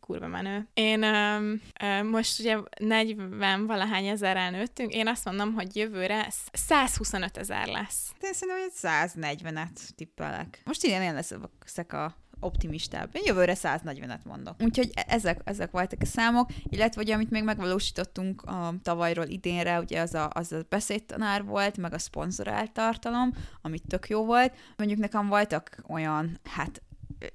kurva 0.01 0.27
menő. 0.27 0.69
Én 0.75 1.03
ö, 1.03 1.53
ö, 1.83 2.03
most 2.03 2.41
ugye 2.41 2.57
40 2.79 3.67
valahány 3.67 4.07
ezerrel 4.07 4.51
nőttünk, 4.51 4.95
én 4.95 5.09
azt 5.09 5.25
mondom, 5.25 5.53
hogy 5.53 5.77
jövőre 5.77 6.29
125 6.53 7.37
ezer 7.37 7.67
lesz. 7.67 8.12
De 8.21 8.27
én 8.27 8.33
szerintem, 8.33 8.62
hogy 8.62 8.73
140-et 8.83 9.89
tippelek. 9.97 10.61
Most 10.65 10.85
ilyen 10.85 11.03
én 11.03 11.15
leszek 11.15 11.93
a 11.93 12.17
optimistább. 12.40 13.11
Én 13.12 13.22
jövőre 13.27 13.55
140-et 13.57 14.22
mondok. 14.25 14.55
Úgyhogy 14.62 14.90
e- 14.94 15.05
ezek, 15.09 15.40
ezek 15.44 15.70
voltak 15.70 16.03
a 16.03 16.07
számok, 16.07 16.51
illetve 16.62 17.01
ugye, 17.01 17.14
amit 17.14 17.31
még 17.31 17.44
megvalósítottunk 17.44 18.42
a 18.42 18.75
tavalyról 18.83 19.27
idénre, 19.27 19.79
ugye 19.79 20.01
az 20.01 20.14
a, 20.14 20.31
az 20.33 20.53
a 20.53 20.66
beszédtanár 20.68 21.44
volt, 21.44 21.77
meg 21.77 21.92
a 21.92 21.99
szponzorált 21.99 22.72
tartalom, 22.72 23.33
amit 23.62 23.87
tök 23.88 24.09
jó 24.09 24.25
volt. 24.25 24.55
Mondjuk 24.77 24.99
nekem 24.99 25.29
voltak 25.29 25.83
olyan, 25.88 26.40
hát 26.44 26.83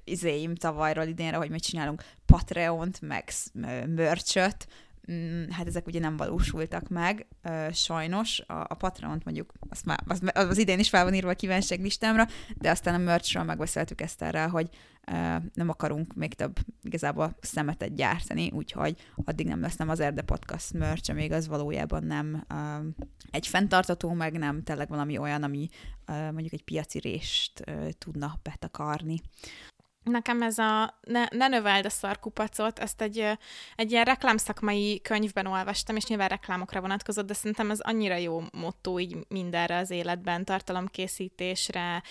izéim 0.04 0.54
tavalyról 0.54 1.04
idénre, 1.04 1.36
hogy 1.36 1.50
mi 1.50 1.60
csinálunk 1.60 2.02
Patreont, 2.26 3.00
meg 3.00 3.32
merchöt, 3.86 4.66
hát 5.50 5.66
ezek 5.66 5.86
ugye 5.86 6.00
nem 6.00 6.16
valósultak 6.16 6.88
meg, 6.88 7.26
sajnos. 7.72 8.40
A, 8.40 8.52
a 8.68 8.74
Patreon-t 8.74 9.24
mondjuk, 9.24 9.52
azt 9.68 9.84
már, 9.84 10.00
az, 10.06 10.20
az 10.32 10.58
idén 10.58 10.78
is 10.78 10.88
fel 10.88 11.04
van 11.04 11.14
írva 11.14 11.30
a 11.30 11.34
kívánság 11.34 11.80
listámra, 11.80 12.26
de 12.56 12.70
aztán 12.70 12.94
a 12.94 12.98
merchről 12.98 13.42
megbeszéltük 13.42 14.00
ezt 14.00 14.22
erre, 14.22 14.44
hogy 14.44 14.68
nem 15.54 15.68
akarunk 15.68 16.14
még 16.14 16.34
több 16.34 16.58
igazából 16.82 17.36
szemetet 17.40 17.94
gyártani, 17.94 18.50
úgyhogy 18.50 18.96
addig 19.24 19.46
nem 19.46 19.60
lesz 19.60 19.76
nem 19.76 19.88
az 19.88 20.00
Erde 20.00 20.22
Podcast 20.22 20.72
merch, 20.72 21.14
még 21.14 21.32
az 21.32 21.48
valójában 21.48 22.04
nem 22.04 22.46
egy 23.30 23.46
fenntartató, 23.46 24.12
meg 24.12 24.38
nem 24.38 24.62
tényleg 24.62 24.88
valami 24.88 25.18
olyan, 25.18 25.42
ami 25.42 25.68
mondjuk 26.06 26.52
egy 26.52 26.64
piaci 26.64 26.98
rést 26.98 27.64
tudna 27.98 28.38
betakarni. 28.42 29.20
Nekem 30.04 30.42
ez 30.42 30.58
a 30.58 30.98
ne, 31.00 31.24
ne 31.30 31.48
növeld 31.48 31.84
a 31.84 31.90
szarkupacot, 31.90 32.78
ezt 32.78 33.00
egy, 33.00 33.38
egy 33.76 33.90
ilyen 33.90 34.04
reklámszakmai 34.04 35.00
könyvben 35.00 35.46
olvastam, 35.46 35.96
és 35.96 36.06
nyilván 36.06 36.28
reklámokra 36.28 36.80
vonatkozott, 36.80 37.26
de 37.26 37.34
szerintem 37.34 37.70
ez 37.70 37.80
annyira 37.80 38.16
jó 38.16 38.42
motto 38.52 38.98
így 38.98 39.16
mindenre 39.28 39.76
az 39.76 39.90
életben, 39.90 40.44
tartalomkészítésre, 40.44 42.02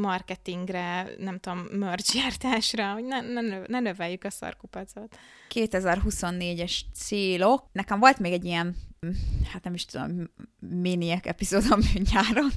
marketingre, 0.00 1.08
nem 1.18 1.38
tudom, 1.38 1.58
merchgyártásra, 1.58 2.92
hogy 2.92 3.04
ne, 3.04 3.20
ne, 3.20 3.58
ne 3.66 3.80
növeljük 3.80 4.24
a 4.24 4.30
szarkupacot. 4.30 5.18
2024-es 5.54 6.80
célok. 6.94 7.64
Nekem 7.72 7.98
volt 7.98 8.18
még 8.18 8.32
egy 8.32 8.44
ilyen 8.44 8.76
hát 9.52 9.64
nem 9.64 9.74
is 9.74 9.84
tudom, 9.84 10.30
miniek 10.58 11.26
epizódom 11.26 11.80
nyáron, 12.12 12.50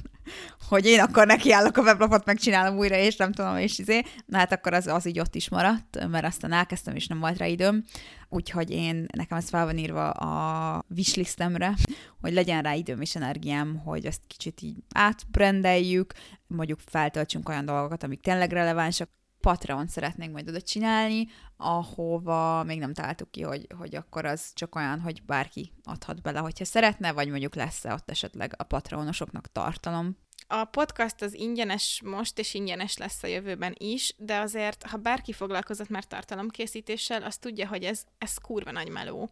hogy 0.68 0.86
én 0.86 1.00
akkor 1.00 1.26
nekiállok 1.26 1.76
a 1.76 1.82
weblapot, 1.82 2.24
megcsinálom 2.24 2.78
újra, 2.78 2.96
és 2.96 3.16
nem 3.16 3.32
tudom, 3.32 3.56
és 3.56 3.78
izé. 3.78 4.02
Na 4.26 4.38
hát 4.38 4.52
akkor 4.52 4.72
az, 4.72 4.86
az 4.86 5.06
így 5.06 5.18
ott 5.18 5.34
is 5.34 5.48
maradt, 5.48 6.08
mert 6.08 6.24
aztán 6.24 6.52
elkezdtem, 6.52 6.94
és 6.94 7.06
nem 7.06 7.18
volt 7.18 7.38
rá 7.38 7.46
időm. 7.46 7.84
Úgyhogy 8.28 8.70
én, 8.70 9.06
nekem 9.12 9.38
ez 9.38 9.48
fel 9.48 9.64
van 9.64 9.78
írva 9.78 10.10
a 10.10 10.84
wishlistemre, 10.96 11.74
hogy 12.20 12.32
legyen 12.32 12.62
rá 12.62 12.74
időm 12.74 13.00
és 13.00 13.16
energiám, 13.16 13.76
hogy 13.76 14.04
ezt 14.04 14.22
kicsit 14.26 14.60
így 14.60 14.76
átbrendeljük, 14.94 16.12
mondjuk 16.46 16.80
feltöltsünk 16.84 17.48
olyan 17.48 17.64
dolgokat, 17.64 18.02
amik 18.02 18.20
tényleg 18.20 18.52
relevánsak, 18.52 19.08
Patreon 19.46 19.86
szeretnénk 19.86 20.32
majd 20.32 20.48
oda 20.48 20.60
csinálni, 20.60 21.28
ahova 21.56 22.62
még 22.62 22.78
nem 22.78 22.94
találtuk 22.94 23.30
ki, 23.30 23.42
hogy, 23.42 23.66
hogy 23.78 23.94
akkor 23.94 24.24
az 24.24 24.50
csak 24.54 24.74
olyan, 24.74 25.00
hogy 25.00 25.22
bárki 25.22 25.72
adhat 25.84 26.22
bele, 26.22 26.38
hogyha 26.38 26.64
szeretne, 26.64 27.12
vagy 27.12 27.28
mondjuk 27.28 27.54
lesz-e 27.54 27.92
ott 27.92 28.10
esetleg 28.10 28.54
a 28.56 28.62
Patreonosoknak 28.62 29.52
tartalom. 29.52 30.16
A 30.48 30.64
podcast 30.64 31.22
az 31.22 31.34
ingyenes 31.34 32.00
most, 32.04 32.38
és 32.38 32.54
ingyenes 32.54 32.96
lesz 32.96 33.22
a 33.22 33.26
jövőben 33.26 33.74
is, 33.78 34.14
de 34.18 34.38
azért, 34.38 34.86
ha 34.86 34.96
bárki 34.96 35.32
foglalkozott 35.32 35.88
már 35.88 36.04
tartalomkészítéssel, 36.04 37.22
az 37.22 37.36
tudja, 37.36 37.68
hogy 37.68 37.84
ez, 37.84 38.02
ez 38.18 38.38
kurva 38.38 38.70
nagy 38.70 38.88
meló. 38.88 39.30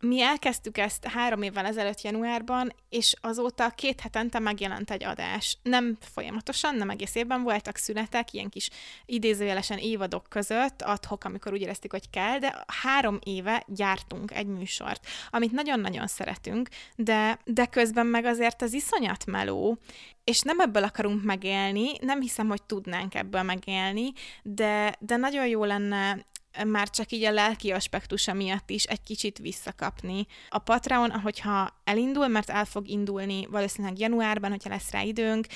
Mi 0.00 0.22
elkezdtük 0.22 0.78
ezt 0.78 1.04
három 1.06 1.42
évvel 1.42 1.66
ezelőtt 1.66 2.00
januárban, 2.00 2.72
és 2.88 3.14
azóta 3.20 3.70
két 3.70 4.00
hetente 4.00 4.38
megjelent 4.38 4.90
egy 4.90 5.04
adás. 5.04 5.58
Nem 5.62 5.96
folyamatosan, 6.00 6.74
nem 6.74 6.90
egész 6.90 7.14
évben 7.14 7.42
voltak 7.42 7.76
szünetek, 7.76 8.32
ilyen 8.32 8.48
kis 8.48 8.70
idézőjelesen 9.06 9.78
évadok 9.78 10.26
között, 10.28 10.82
adhok, 10.82 11.24
amikor 11.24 11.52
úgy 11.52 11.60
éreztük, 11.60 11.90
hogy 11.90 12.10
kell, 12.10 12.38
de 12.38 12.64
három 12.82 13.18
éve 13.24 13.64
gyártunk 13.66 14.30
egy 14.30 14.46
műsort, 14.46 15.06
amit 15.30 15.52
nagyon-nagyon 15.52 16.06
szeretünk, 16.06 16.68
de, 16.96 17.38
de 17.44 17.66
közben 17.66 18.06
meg 18.06 18.24
azért 18.24 18.62
az 18.62 18.72
iszonyat 18.72 19.26
meló, 19.26 19.78
és 20.24 20.40
nem 20.40 20.60
ebből 20.60 20.82
akarunk 20.82 21.24
megélni, 21.24 21.90
nem 22.00 22.20
hiszem, 22.20 22.48
hogy 22.48 22.62
tudnánk 22.62 23.14
ebből 23.14 23.42
megélni, 23.42 24.12
de, 24.42 24.94
de 24.98 25.16
nagyon 25.16 25.46
jó 25.46 25.64
lenne 25.64 26.24
már 26.64 26.90
csak 26.90 27.12
így 27.12 27.24
a 27.24 27.32
lelki 27.32 27.70
aspektusa 27.72 28.32
miatt 28.32 28.70
is 28.70 28.84
egy 28.84 29.02
kicsit 29.02 29.38
visszakapni. 29.38 30.26
A 30.48 30.58
Patreon, 30.58 31.10
ahogyha 31.10 31.80
elindul, 31.84 32.28
mert 32.28 32.50
el 32.50 32.64
fog 32.64 32.88
indulni 32.88 33.46
valószínűleg 33.50 33.98
januárban, 33.98 34.50
hogyha 34.50 34.70
lesz 34.70 34.90
rá 34.90 35.02
időnk, 35.02 35.46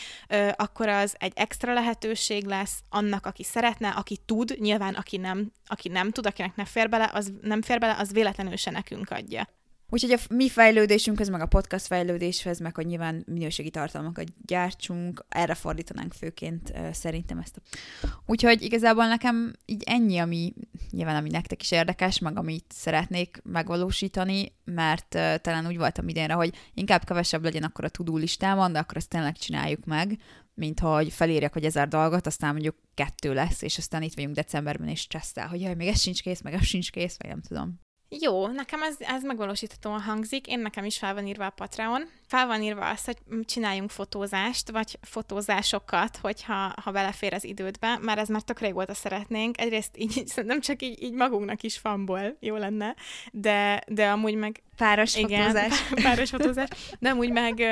akkor 0.57 0.89
az 0.89 1.15
egy 1.19 1.33
extra 1.35 1.73
lehetőség 1.73 2.45
lesz 2.45 2.79
annak, 2.89 3.27
aki 3.27 3.43
szeretne, 3.43 3.89
aki 3.89 4.19
tud, 4.27 4.57
nyilván 4.59 4.95
aki 4.95 5.17
nem, 5.17 5.53
aki 5.67 5.89
nem 5.89 6.11
tud, 6.11 6.27
akinek 6.27 6.57
ne 6.57 6.65
fér 6.65 6.89
bele, 6.89 7.11
az 7.13 7.33
nem 7.43 7.63
fér 7.63 7.79
bele, 7.79 7.97
az 7.99 8.13
véletlenül 8.13 8.57
se 8.57 8.71
nekünk 8.71 9.11
adja. 9.11 9.49
Úgyhogy 9.90 10.11
a 10.11 10.35
mi 10.35 10.48
fejlődésünkhez, 10.48 11.29
meg 11.29 11.40
a 11.40 11.46
podcast 11.46 11.87
fejlődéshez, 11.87 12.59
meg 12.59 12.74
hogy 12.74 12.87
nyilván 12.87 13.24
minőségi 13.26 13.70
tartalmakat 13.70 14.26
gyártsunk, 14.46 15.24
erre 15.29 15.55
fordítanánk 15.55 16.12
főként 16.12 16.72
szerintem 16.92 17.38
ezt. 17.38 17.57
A... 18.03 18.07
Úgyhogy 18.26 18.62
igazából 18.62 19.07
nekem 19.07 19.53
így 19.64 19.83
ennyi, 19.87 20.18
ami 20.18 20.55
nyilván 20.90 21.16
ami 21.16 21.31
nektek 21.31 21.62
is 21.62 21.70
érdekes, 21.70 22.18
meg 22.18 22.38
amit 22.38 22.64
szeretnék 22.68 23.40
megvalósítani, 23.44 24.53
mert 24.64 25.14
uh, 25.14 25.35
talán 25.35 25.66
úgy 25.66 25.76
voltam 25.76 26.09
idénre, 26.09 26.35
hogy 26.35 26.55
inkább 26.74 27.05
kevesebb 27.05 27.44
legyen 27.44 27.62
akkor 27.62 27.85
a 27.85 27.88
tudó 27.88 28.16
listámon, 28.16 28.72
de 28.72 28.79
akkor 28.79 28.96
ezt 28.96 29.09
tényleg 29.09 29.37
csináljuk 29.37 29.85
meg, 29.85 30.18
mint 30.55 30.81
hogy 30.81 31.12
felírjak, 31.12 31.53
hogy 31.53 31.64
ezer 31.64 31.88
dolgot, 31.88 32.26
aztán 32.26 32.53
mondjuk 32.53 32.76
kettő 32.94 33.35
lesz, 33.35 33.62
és 33.62 33.79
aztán 33.79 34.03
itt 34.03 34.14
vagyunk 34.14 34.35
decemberben, 34.35 34.88
és 34.88 35.00
stresszel, 35.00 35.48
hogy 35.48 35.61
jaj, 35.61 35.74
még 35.74 35.88
ez 35.88 36.00
sincs 36.00 36.22
kész, 36.22 36.40
meg 36.40 36.53
ez 36.53 36.64
sincs 36.64 36.90
kész, 36.90 37.16
vagy 37.18 37.31
nem 37.31 37.40
tudom. 37.40 37.81
Jó, 38.18 38.46
nekem 38.46 38.83
ez, 38.83 38.96
ez 38.99 39.23
megvalósíthatóan 39.23 40.01
hangzik. 40.01 40.46
Én 40.46 40.59
nekem 40.59 40.85
is 40.85 40.99
fel 40.99 41.14
van 41.14 41.27
írva 41.27 41.46
a 41.46 41.51
Patreon. 41.51 42.09
Fel 42.27 42.46
van 42.46 42.62
írva 42.62 42.88
az, 42.88 43.05
hogy 43.05 43.16
csináljunk 43.44 43.90
fotózást, 43.90 44.70
vagy 44.70 44.99
fotózásokat, 45.03 46.16
hogyha 46.16 46.75
ha 46.83 46.90
belefér 46.90 47.35
az 47.35 47.44
idődbe, 47.44 47.99
mert 48.01 48.18
ez 48.18 48.29
már 48.29 48.42
tök 48.42 48.61
régóta 48.61 48.94
szeretnénk. 48.94 49.61
Egyrészt 49.61 49.96
így, 49.96 50.33
nem 50.44 50.61
csak 50.61 50.83
így, 50.83 51.03
így 51.03 51.12
magunknak 51.12 51.62
is 51.62 51.79
fanból 51.79 52.37
jó 52.40 52.57
lenne, 52.57 52.94
de, 53.33 53.83
de 53.87 54.11
amúgy 54.11 54.35
meg... 54.35 54.62
Páros 54.77 55.16
igen, 55.16 55.46
fotózás. 55.46 55.83
Páros 56.03 56.31
fotózás. 56.31 56.68
De 56.99 57.09
amúgy 57.09 57.31
meg... 57.31 57.62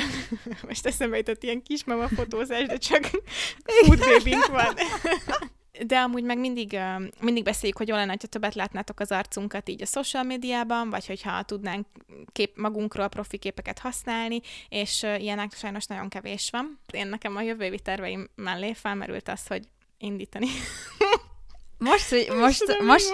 most 0.68 0.86
eszembe 0.86 1.16
jutott 1.16 1.42
ilyen 1.42 1.62
kismama 1.62 2.08
fotózás, 2.08 2.66
de 2.66 2.76
csak 2.76 3.10
food 3.64 4.48
van 4.50 4.74
de 5.86 5.98
amúgy 5.98 6.22
meg 6.22 6.38
mindig, 6.38 6.78
mindig 7.20 7.44
beszéljük, 7.44 7.78
hogy 7.78 7.88
jó 7.88 7.94
lenne, 7.94 8.10
hogyha 8.10 8.26
többet 8.26 8.54
látnátok 8.54 9.00
az 9.00 9.10
arcunkat 9.10 9.68
így 9.68 9.82
a 9.82 9.86
social 9.86 10.22
médiában, 10.22 10.90
vagy 10.90 11.06
hogyha 11.06 11.42
tudnánk 11.42 11.86
kép, 12.32 12.56
magunkról 12.56 13.08
profi 13.08 13.38
képeket 13.38 13.78
használni, 13.78 14.40
és 14.68 15.02
ilyenek 15.02 15.54
sajnos 15.54 15.86
nagyon 15.86 16.08
kevés 16.08 16.48
van. 16.50 16.78
Én 16.92 17.06
nekem 17.06 17.36
a 17.36 17.42
jövő 17.42 17.64
évi 17.64 17.80
terveim 17.80 18.28
mellé 18.34 18.72
felmerült 18.72 19.28
az, 19.28 19.46
hogy 19.46 19.62
indítani. 19.98 20.46
Most, 21.78 22.08
hogy 22.08 22.28
most, 22.28 22.66
most, 22.66 23.10
most, 23.10 23.12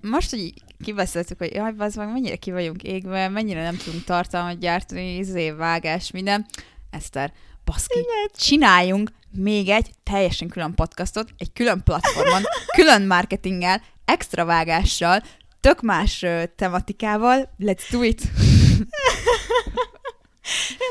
most, 0.00 0.30
hogy 0.30 0.52
kibeszéltük, 0.84 1.38
hogy 1.38 1.52
jaj, 1.52 1.72
az 1.78 1.94
meg 1.94 2.12
mennyire 2.12 2.36
ki 2.36 2.50
vagyunk 2.50 2.82
égve, 2.82 3.28
mennyire 3.28 3.62
nem 3.62 3.76
tudunk 3.76 4.04
tartalmat 4.04 4.58
gyártani, 4.58 5.16
izé, 5.16 5.50
vágás, 5.50 6.10
minden. 6.10 6.46
Eszter, 6.90 7.32
baszki, 7.64 8.06
csináljunk 8.36 9.10
még 9.32 9.68
egy 9.68 9.90
teljesen 10.02 10.48
külön 10.48 10.74
podcastot, 10.74 11.28
egy 11.38 11.52
külön 11.52 11.82
platformon, 11.84 12.42
külön 12.76 13.02
marketinggel, 13.02 13.82
extra 14.04 14.44
vágással, 14.44 15.22
tök 15.60 15.80
más 15.80 16.22
uh, 16.22 16.42
tematikával. 16.56 17.54
Let's 17.58 17.82
do 17.90 18.02
it! 18.02 18.22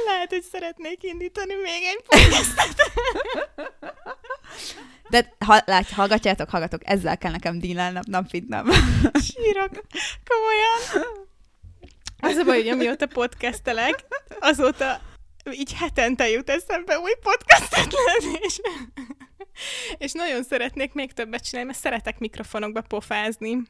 Lehet, 0.05 0.29
hogy 0.29 0.43
szeretnék 0.51 1.03
indítani 1.03 1.53
még 1.53 1.83
egy 1.83 2.03
podcastot. 2.07 2.75
De 5.09 5.35
ha, 5.45 5.61
lát, 5.65 5.89
hallgatjátok, 5.89 6.49
hallgatok, 6.49 6.81
ezzel 6.83 7.17
kell 7.17 7.31
nekem 7.31 7.59
dílelnem, 7.59 8.03
mint 8.31 8.47
nap. 8.47 8.67
Sírok, 9.21 9.71
komolyan. 10.27 11.07
Az 12.19 12.35
a 12.35 12.43
baj, 12.43 12.57
hogy 12.57 12.67
amióta 12.67 13.05
podcastelek, 13.05 14.05
azóta 14.39 15.01
így 15.53 15.73
hetente 15.73 16.29
jut 16.29 16.49
eszembe 16.49 16.99
új 16.99 17.13
podcastot 17.21 17.93
lenni, 18.05 18.37
és, 18.41 18.59
és 19.97 20.11
nagyon 20.11 20.43
szeretnék 20.43 20.93
még 20.93 21.13
többet 21.13 21.43
csinálni, 21.43 21.69
mert 21.69 21.83
szeretek 21.83 22.19
mikrofonokba 22.19 22.81
pofázni. 22.81 23.61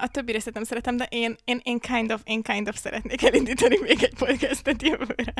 A 0.00 0.08
többi 0.10 0.32
részét 0.32 0.54
nem 0.54 0.64
szeretem, 0.64 0.96
de 0.96 1.06
én, 1.10 1.36
én, 1.44 1.60
én, 1.62 1.78
kind 1.78 2.12
of, 2.12 2.20
én 2.24 2.42
kind 2.42 2.68
of 2.68 2.78
szeretnék 2.78 3.22
elindítani 3.22 3.78
még 3.78 4.02
egy 4.02 4.14
podcastet 4.14 4.82
jövőre. 4.82 5.34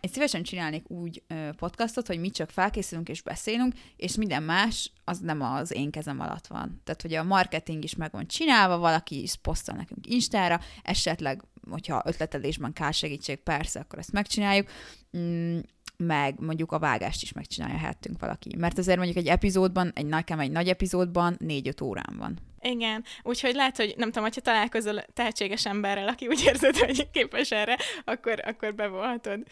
Én 0.00 0.10
szívesen 0.12 0.42
csinálnék 0.42 0.90
úgy 0.90 1.22
podcastot, 1.56 2.06
hogy 2.06 2.20
mi 2.20 2.30
csak 2.30 2.50
felkészülünk 2.50 3.08
és 3.08 3.22
beszélünk, 3.22 3.74
és 3.96 4.16
minden 4.16 4.42
más 4.42 4.92
az 5.04 5.18
nem 5.18 5.40
az 5.40 5.72
én 5.72 5.90
kezem 5.90 6.20
alatt 6.20 6.46
van. 6.46 6.80
Tehát, 6.84 7.02
hogy 7.02 7.14
a 7.14 7.22
marketing 7.22 7.84
is 7.84 7.94
meg 7.94 8.10
van 8.10 8.26
csinálva, 8.26 8.78
valaki 8.78 9.22
is 9.22 9.36
posztol 9.36 9.74
nekünk 9.76 10.06
Instára, 10.06 10.60
esetleg, 10.82 11.42
hogyha 11.70 12.02
ötletelésben 12.04 12.72
kell 12.72 12.90
segítség, 12.90 13.36
persze, 13.36 13.80
akkor 13.80 13.98
ezt 13.98 14.12
megcsináljuk. 14.12 14.68
Mm, 15.16 15.58
meg 15.96 16.40
mondjuk 16.40 16.72
a 16.72 16.78
vágást 16.78 17.22
is 17.22 17.32
megcsinálja 17.32 17.76
helyettünk 17.78 18.20
valaki. 18.20 18.56
Mert 18.56 18.78
azért 18.78 18.96
mondjuk 18.96 19.18
egy 19.18 19.26
epizódban, 19.26 19.92
egy 19.94 20.06
nekem 20.06 20.40
egy 20.40 20.50
nagy 20.50 20.68
epizódban 20.68 21.36
négy-öt 21.38 21.80
órán 21.80 22.14
van. 22.18 22.38
Igen, 22.64 23.04
úgyhogy 23.22 23.54
lehet, 23.54 23.76
hogy 23.76 23.94
nem 23.96 24.08
tudom, 24.08 24.22
hogyha 24.22 24.40
találkozol 24.40 25.02
tehetséges 25.14 25.66
emberrel, 25.66 26.08
aki 26.08 26.26
úgy 26.26 26.42
érzed, 26.46 26.76
hogy 26.76 27.10
képes 27.10 27.50
erre, 27.50 27.76
akkor, 28.04 28.42
akkor 28.46 28.74
bevonhatod. 28.74 29.42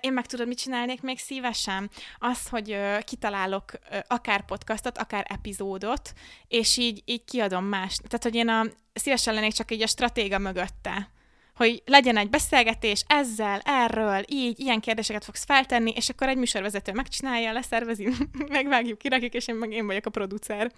Én 0.00 0.12
meg 0.12 0.26
tudod, 0.26 0.46
mit 0.46 0.58
csinálnék 0.58 1.02
még 1.02 1.18
szívesen? 1.18 1.90
Az, 2.18 2.48
hogy 2.48 2.76
kitalálok 3.04 3.72
akár 4.06 4.44
podcastot, 4.44 4.98
akár 4.98 5.26
epizódot, 5.28 6.12
és 6.48 6.76
így, 6.76 7.02
így 7.04 7.24
kiadom 7.24 7.64
más. 7.64 7.96
Tehát, 7.96 8.22
hogy 8.22 8.34
én 8.34 8.48
a, 8.48 8.64
szívesen 8.92 9.34
lennék 9.34 9.52
csak 9.52 9.70
így 9.70 9.82
a 9.82 9.86
stratéga 9.86 10.38
mögötte 10.38 11.10
hogy 11.56 11.82
legyen 11.86 12.16
egy 12.16 12.30
beszélgetés 12.30 13.04
ezzel, 13.06 13.60
erről, 13.64 14.22
így, 14.28 14.60
ilyen 14.60 14.80
kérdéseket 14.80 15.24
fogsz 15.24 15.44
feltenni, 15.44 15.92
és 15.94 16.08
akkor 16.08 16.28
egy 16.28 16.36
műsorvezető 16.36 16.92
megcsinálja, 16.92 17.52
leszervezi, 17.52 18.08
megvágjuk, 18.48 18.98
kirakjuk, 18.98 19.34
és 19.34 19.48
én 19.48 19.54
meg 19.54 19.72
én 19.72 19.86
vagyok 19.86 20.06
a 20.06 20.10
producer. 20.10 20.72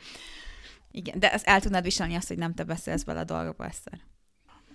Igen, 0.90 1.18
de 1.18 1.30
el 1.30 1.60
tudnád 1.60 1.84
viselni 1.84 2.14
azt, 2.14 2.28
hogy 2.28 2.38
nem 2.38 2.54
te 2.54 2.64
beszélsz 2.64 3.02
bele 3.02 3.20
a 3.20 3.24
dolgokba 3.24 3.64
egyszer. 3.64 4.00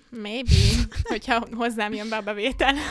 Maybe, 0.09 0.55
hogyha 1.09 1.47
hozzám 1.51 1.93
jön 1.93 2.09
be 2.09 2.15
a 2.15 2.21
bevétel. 2.21 2.75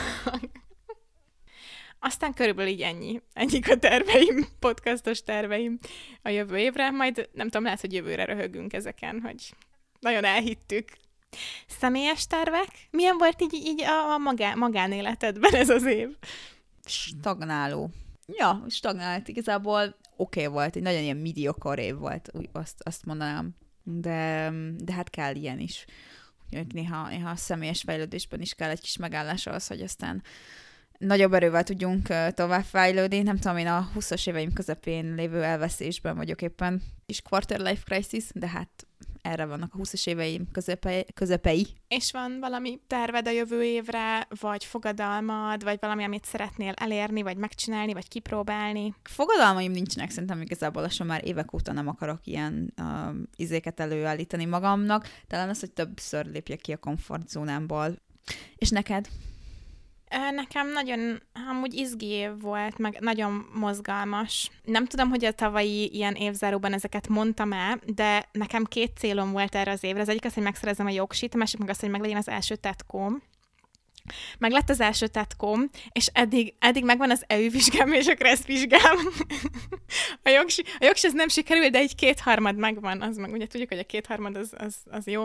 Aztán 1.99 2.33
körülbelül 2.33 2.71
így 2.71 2.81
ennyi. 2.81 3.21
Ennyik 3.33 3.69
a 3.69 3.77
terveim, 3.77 4.47
podcastos 4.59 5.23
terveim 5.23 5.79
a 6.21 6.29
jövő 6.29 6.57
évre. 6.57 6.91
Majd 6.91 7.29
nem 7.33 7.45
tudom, 7.45 7.63
lehet, 7.63 7.81
hogy 7.81 7.93
jövőre 7.93 8.25
röhögünk 8.25 8.73
ezeken, 8.73 9.21
hogy 9.21 9.53
nagyon 9.99 10.23
elhittük. 10.23 10.89
Személyes 11.67 12.27
tervek? 12.27 12.67
Milyen 12.91 13.17
volt 13.17 13.41
így, 13.41 13.53
így 13.53 13.81
a 13.81 14.17
magá, 14.17 14.53
magánéletedben 14.53 15.53
ez 15.53 15.69
az 15.69 15.85
év? 15.85 16.09
Stagnáló. 16.85 17.89
Ja, 18.27 18.65
stagnált. 18.69 19.27
Igazából 19.27 19.95
oké 20.15 20.41
okay 20.41 20.53
volt, 20.53 20.75
egy 20.75 20.81
nagyon 20.81 21.01
ilyen 21.01 21.17
mediocre 21.17 21.83
év 21.83 21.95
volt, 21.95 22.29
úgy 22.33 22.49
azt, 22.51 22.81
azt 22.83 23.05
mondanám. 23.05 23.55
De, 23.83 24.51
de 24.77 24.93
hát 24.93 25.09
kell 25.09 25.35
ilyen 25.35 25.59
is. 25.59 25.85
Úgyhogy 26.45 26.73
néha, 26.73 27.09
néha 27.09 27.29
a 27.29 27.35
személyes 27.35 27.81
fejlődésben 27.81 28.41
is 28.41 28.53
kell 28.53 28.69
egy 28.69 28.81
kis 28.81 28.97
megállás 28.97 29.47
az, 29.47 29.67
hogy 29.67 29.81
aztán 29.81 30.23
nagyobb 31.05 31.33
erővel 31.33 31.63
tudjunk 31.63 32.07
tovább 32.33 32.63
fejlődni. 32.63 33.21
Nem 33.21 33.37
tudom, 33.37 33.57
én 33.57 33.67
a 33.67 33.89
20-as 33.95 34.27
éveim 34.27 34.53
közepén 34.53 35.13
lévő 35.15 35.43
elveszésben 35.43 36.15
vagyok 36.15 36.41
éppen 36.41 36.81
is 37.05 37.21
quarter 37.21 37.59
life 37.59 37.81
crisis, 37.85 38.25
de 38.33 38.47
hát 38.47 38.87
erre 39.21 39.45
vannak 39.45 39.73
a 39.73 39.77
20-as 39.77 40.07
éveim 40.07 40.51
közepei, 40.51 41.05
közepei. 41.13 41.67
És 41.87 42.11
van 42.11 42.37
valami 42.39 42.79
terved 42.87 43.27
a 43.27 43.31
jövő 43.31 43.63
évre, 43.63 44.27
vagy 44.39 44.65
fogadalmad, 44.65 45.63
vagy 45.63 45.77
valami, 45.81 46.03
amit 46.03 46.25
szeretnél 46.25 46.73
elérni, 46.75 47.21
vagy 47.21 47.37
megcsinálni, 47.37 47.93
vagy 47.93 48.07
kipróbálni? 48.07 48.95
Fogadalmaim 49.03 49.71
nincsenek, 49.71 50.09
szerintem 50.09 50.41
igazából 50.41 50.81
lassan 50.81 51.07
már 51.07 51.27
évek 51.27 51.53
óta 51.53 51.71
nem 51.71 51.87
akarok 51.87 52.19
ilyen 52.23 52.73
uh, 52.81 53.15
izéket 53.35 53.79
előállítani 53.79 54.45
magamnak. 54.45 55.07
Talán 55.27 55.49
az, 55.49 55.59
hogy 55.59 55.71
többször 55.71 56.25
lépjek 56.25 56.59
ki 56.59 56.71
a 56.71 56.77
komfortzónámból. 56.77 57.95
És 58.55 58.69
neked? 58.69 59.07
Nekem 60.35 60.71
nagyon, 60.71 61.21
amúgy 61.49 61.73
izgi 61.73 62.05
év 62.05 62.39
volt, 62.39 62.77
meg 62.77 62.97
nagyon 62.99 63.49
mozgalmas. 63.53 64.49
Nem 64.63 64.85
tudom, 64.85 65.09
hogy 65.09 65.25
a 65.25 65.31
tavalyi 65.31 65.89
ilyen 65.93 66.13
évzáróban 66.13 66.73
ezeket 66.73 67.07
mondtam 67.07 67.53
el, 67.53 67.79
de 67.85 68.29
nekem 68.31 68.63
két 68.63 68.91
célom 68.97 69.31
volt 69.31 69.55
erre 69.55 69.71
az 69.71 69.83
évre. 69.83 70.01
Az 70.01 70.09
egyik 70.09 70.25
az, 70.25 70.33
hogy 70.33 70.43
megszerezem 70.43 70.85
a 70.85 70.89
jogsit, 70.89 71.33
a 71.33 71.37
másik 71.37 71.59
meg 71.59 71.69
az, 71.69 71.79
hogy 71.79 71.89
meglegyen 71.89 72.17
az 72.17 72.27
első 72.27 72.55
tetkóm. 72.55 73.21
Meg 74.37 74.51
lett 74.51 74.69
az 74.69 74.79
első 74.79 75.07
tetkóm, 75.07 75.69
és 75.91 76.07
eddig, 76.13 76.53
eddig 76.59 76.83
megvan 76.83 77.11
az 77.11 77.23
EU 77.27 77.49
vizsgám 77.49 77.93
és 77.93 78.07
a 78.07 78.13
KRESZ 78.13 78.45
vizsgám. 78.45 78.97
a, 80.23 80.29
jogsi, 80.29 80.63
a 80.79 80.85
jogsi 80.85 81.07
az 81.07 81.13
nem 81.13 81.27
sikerül, 81.27 81.69
de 81.69 81.77
egy 81.77 81.95
kétharmad 81.95 82.55
megvan, 82.55 83.01
az 83.01 83.17
meg 83.17 83.31
ugye 83.31 83.47
tudjuk, 83.47 83.69
hogy 83.69 83.79
a 83.79 83.83
kétharmad 83.83 84.35
az, 84.35 84.53
az, 84.57 84.75
az 84.89 85.07
jó. 85.07 85.23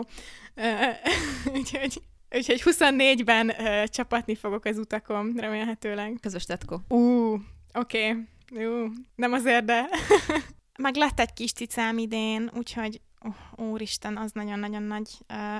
Úgyhogy 1.55 2.01
Úgyhogy 2.35 2.61
24-ben 2.65 3.49
uh, 3.49 3.83
csapatni 3.83 4.35
fogok 4.35 4.65
az 4.65 4.77
utakon, 4.77 5.33
remélhetőleg. 5.37 6.17
Közös 6.21 6.45
tetkó. 6.45 6.81
Ú, 6.87 6.97
uh, 6.97 7.39
oké. 7.73 8.09
Okay. 8.09 8.89
Nem 9.15 9.33
azért, 9.33 9.65
de... 9.65 9.85
Meg 10.79 10.95
lett 10.95 11.19
egy 11.19 11.33
kis 11.33 11.51
cicám 11.51 11.97
idén, 11.97 12.51
úgyhogy 12.53 13.01
úristen, 13.55 14.17
az 14.17 14.31
nagyon-nagyon 14.31 14.83
nagy 14.83 15.09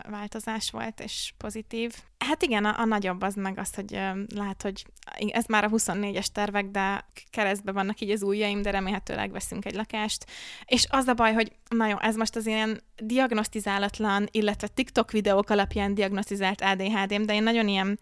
változás 0.10 0.72
volt, 0.72 1.00
és 1.00 1.34
pozitív. 1.38 1.93
Hát 2.17 2.41
igen, 2.41 2.65
a, 2.65 2.80
a 2.80 2.86
nagyobb 2.86 3.22
az 3.22 3.36
meg 3.36 3.60
az, 3.60 3.76
hogy 3.76 3.91
lehet, 4.36 4.62
hogy 4.62 4.86
ez 5.32 5.45
már 5.45 5.63
a 5.63 5.69
24-es 5.69 6.26
tervek, 6.26 6.65
de 6.65 7.06
keresztbe 7.30 7.72
vannak 7.72 8.00
így 8.00 8.12
az 8.12 8.24
ujjaim, 8.24 8.62
de 8.62 8.72
remélhetőleg 8.72 9.32
veszünk 9.32 9.65
egy 9.65 9.76
lakást. 9.76 10.26
És 10.65 10.86
az 10.89 11.08
a 11.08 11.13
baj, 11.13 11.34
hogy 11.34 11.52
na 11.69 11.88
jó, 11.88 12.00
ez 12.00 12.15
most 12.15 12.36
az 12.36 12.45
ilyen 12.45 12.82
diagnosztizálatlan, 12.98 14.28
illetve 14.32 14.67
TikTok 14.67 15.12
videók 15.12 15.50
alapján 15.50 15.93
diagnosztizált 15.93 16.62
ADHD-m, 16.62 17.26
de 17.26 17.34
én 17.34 17.43
nagyon 17.43 17.67
ilyen 17.67 18.00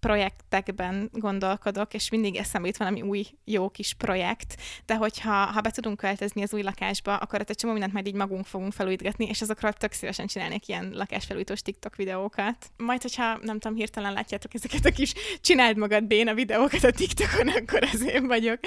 projektekben 0.00 1.08
gondolkodok, 1.12 1.94
és 1.94 2.10
mindig 2.10 2.36
eszembe 2.36 2.66
jut 2.66 2.76
valami 2.76 3.02
új, 3.02 3.26
jó 3.44 3.68
kis 3.68 3.94
projekt, 3.94 4.56
de 4.86 4.96
hogyha 4.96 5.32
ha 5.32 5.60
be 5.60 5.70
tudunk 5.70 5.96
költözni 5.96 6.42
az 6.42 6.54
új 6.54 6.62
lakásba, 6.62 7.16
akkor 7.16 7.40
ott 7.40 7.50
egy 7.50 7.56
csomó 7.56 7.72
mindent 7.72 7.92
majd 7.92 8.06
így 8.06 8.14
magunk 8.14 8.46
fogunk 8.46 8.72
felújítgatni, 8.72 9.26
és 9.26 9.42
azokról 9.42 9.72
tök 9.72 9.92
szívesen 9.92 10.26
csinálnék 10.26 10.68
ilyen 10.68 10.90
lakásfelújítós 10.94 11.62
TikTok 11.62 11.96
videókat. 11.96 12.70
Majd, 12.76 13.02
hogyha 13.02 13.38
nem 13.42 13.58
tudom, 13.58 13.76
hirtelen 13.76 14.12
látjátok 14.12 14.54
ezeket 14.54 14.84
a 14.84 14.90
kis 14.90 15.12
csináld 15.40 15.76
magad 15.76 16.04
béna 16.04 16.34
videókat 16.34 16.84
a 16.84 16.90
TikTokon, 16.90 17.48
akkor 17.48 17.82
az 17.92 18.02
én 18.02 18.26
vagyok. 18.26 18.58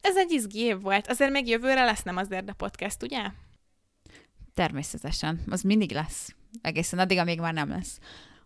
Ez 0.00 0.16
egy 0.16 0.30
izgi 0.30 0.58
év 0.58 0.80
volt. 0.80 1.06
Azért 1.06 1.30
még 1.30 1.48
jövőre 1.48 1.84
lesz 1.84 2.02
nem 2.02 2.16
azért 2.16 2.48
a 2.48 2.54
podcast, 2.54 3.02
ugye? 3.02 3.20
Természetesen. 4.54 5.40
Az 5.50 5.62
mindig 5.62 5.92
lesz. 5.92 6.34
Egészen 6.62 6.98
addig, 6.98 7.18
amíg 7.18 7.40
már 7.40 7.52
nem 7.52 7.68
lesz. 7.68 7.98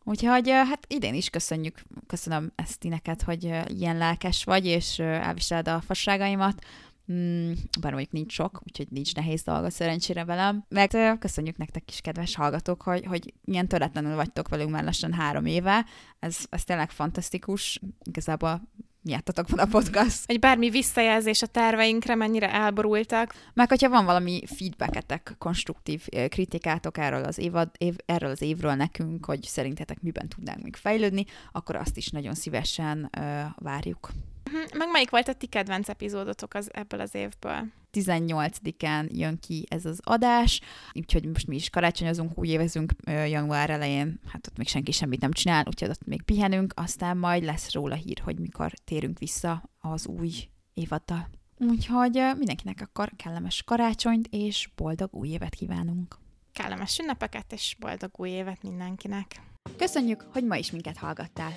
Úgyhogy 0.04 0.50
hát 0.50 0.86
idén 0.88 1.14
is 1.14 1.30
köszönjük, 1.30 1.82
köszönöm 2.06 2.52
ezt 2.54 2.82
neked, 2.82 3.22
hogy 3.22 3.44
ilyen 3.66 3.96
lelkes 3.96 4.44
vagy, 4.44 4.66
és 4.66 4.98
elviseled 4.98 5.68
a 5.68 5.80
fasságaimat. 5.80 6.64
Mm, 7.12 7.52
bár 7.80 7.92
mondjuk 7.92 8.12
nincs 8.12 8.32
sok, 8.32 8.60
úgyhogy 8.66 8.86
nincs 8.90 9.14
nehéz 9.14 9.42
dolga 9.42 9.70
szerencsére 9.70 10.24
velem. 10.24 10.64
Meg 10.68 11.18
köszönjük 11.18 11.56
nektek 11.56 11.90
is, 11.90 12.00
kedves 12.00 12.34
hallgatók, 12.34 12.82
hogy, 12.82 13.04
hogy 13.06 13.34
ilyen 13.44 13.68
töretlenül 13.68 14.14
vagytok 14.14 14.48
velünk 14.48 14.70
már 14.70 14.84
lassan 14.84 15.12
három 15.12 15.46
éve. 15.46 15.86
Ez, 16.18 16.38
ez 16.50 16.64
tényleg 16.64 16.90
fantasztikus. 16.90 17.80
Igazából 18.02 18.62
miattatok 19.04 19.48
van 19.48 19.58
a 19.58 19.66
podcast. 19.66 20.22
Egy 20.26 20.38
bármi 20.38 20.70
visszajelzés 20.70 21.42
a 21.42 21.46
terveinkre, 21.46 22.14
mennyire 22.14 22.52
elborultak. 22.52 23.34
Meg 23.54 23.68
hogyha 23.68 23.88
van 23.88 24.04
valami 24.04 24.42
feedbacketek, 24.46 25.34
konstruktív 25.38 26.06
kritikátok 26.28 26.98
erről 26.98 27.24
az, 27.24 27.38
évad, 27.38 27.70
év, 27.78 27.96
erről 28.06 28.30
az 28.30 28.42
évről 28.42 28.74
nekünk, 28.74 29.24
hogy 29.24 29.42
szerintetek 29.42 30.00
miben 30.00 30.28
tudnánk 30.28 30.62
még 30.62 30.76
fejlődni, 30.76 31.24
akkor 31.52 31.76
azt 31.76 31.96
is 31.96 32.08
nagyon 32.08 32.34
szívesen 32.34 33.10
uh, 33.18 33.44
várjuk. 33.58 34.10
Mhm. 34.54 34.78
Meg 34.78 34.90
melyik 34.90 35.10
volt 35.10 35.28
a 35.28 35.32
ti 35.32 35.46
kedvenc 35.46 35.88
epizódotok 35.88 36.54
az, 36.54 36.70
ebből 36.72 37.00
az 37.00 37.14
évből? 37.14 37.72
18-án 37.92 39.10
jön 39.12 39.38
ki 39.38 39.66
ez 39.70 39.84
az 39.84 40.00
adás, 40.02 40.60
úgyhogy 40.92 41.24
most 41.24 41.46
mi 41.46 41.54
is 41.54 41.70
karácsonyozunk, 41.70 42.38
úgy 42.38 42.48
évezünk 42.48 42.92
január 43.06 43.70
elején, 43.70 44.20
hát 44.32 44.46
ott 44.46 44.56
még 44.56 44.68
senki 44.68 44.92
semmit 44.92 45.20
nem 45.20 45.32
csinál, 45.32 45.64
úgyhogy 45.66 45.88
ott 45.88 46.06
még 46.06 46.22
pihenünk, 46.22 46.72
aztán 46.76 47.16
majd 47.16 47.44
lesz 47.44 47.72
róla 47.72 47.94
hír, 47.94 48.20
hogy 48.24 48.38
mikor 48.38 48.72
térünk 48.84 49.18
vissza 49.18 49.70
az 49.78 50.06
új 50.06 50.30
évaddal. 50.74 51.28
Úgyhogy 51.58 52.12
mindenkinek 52.36 52.80
akkor 52.80 53.12
kellemes 53.16 53.62
karácsonyt 53.62 54.26
és 54.30 54.68
boldog 54.76 55.14
új 55.14 55.28
évet 55.28 55.54
kívánunk! 55.54 56.16
Kellemes 56.52 56.98
ünnepeket 56.98 57.52
és 57.52 57.76
boldog 57.78 58.10
új 58.16 58.30
évet 58.30 58.62
mindenkinek! 58.62 59.40
Köszönjük, 59.76 60.26
hogy 60.32 60.44
ma 60.44 60.56
is 60.56 60.70
minket 60.70 60.96
hallgattál! 60.96 61.52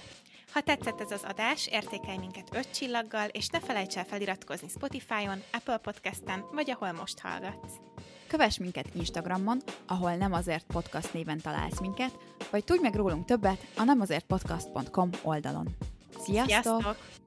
Ha 0.52 0.62
tetszett 0.62 1.02
ez 1.02 1.12
az 1.12 1.24
adás, 1.24 1.68
értékelj 1.68 2.18
minket 2.18 2.56
5 2.56 2.72
csillaggal, 2.72 3.28
és 3.28 3.48
ne 3.48 3.60
felejts 3.60 3.98
el 3.98 4.06
feliratkozni 4.06 4.68
Spotify-on, 4.68 5.44
Apple 5.52 5.78
Podcast-en, 5.78 6.46
vagy 6.52 6.70
ahol 6.70 6.92
most 6.92 7.20
hallgatsz. 7.20 7.74
Kövess 8.28 8.58
minket 8.58 8.96
Instagramon, 8.96 9.62
ahol 9.88 10.16
nem 10.16 10.34
azért 10.34 10.66
podcast 10.66 11.14
néven 11.14 11.40
találsz 11.40 11.80
minket, 11.80 12.18
vagy 12.52 12.64
tudj 12.64 12.82
meg 12.82 12.96
rólunk 12.96 13.26
többet 13.26 13.66
a 13.76 13.84
nemazértpodcast.com 13.84 15.10
oldalon. 15.24 15.68
Sziasztok! 16.20 16.62
Sziasztok! 16.62 17.27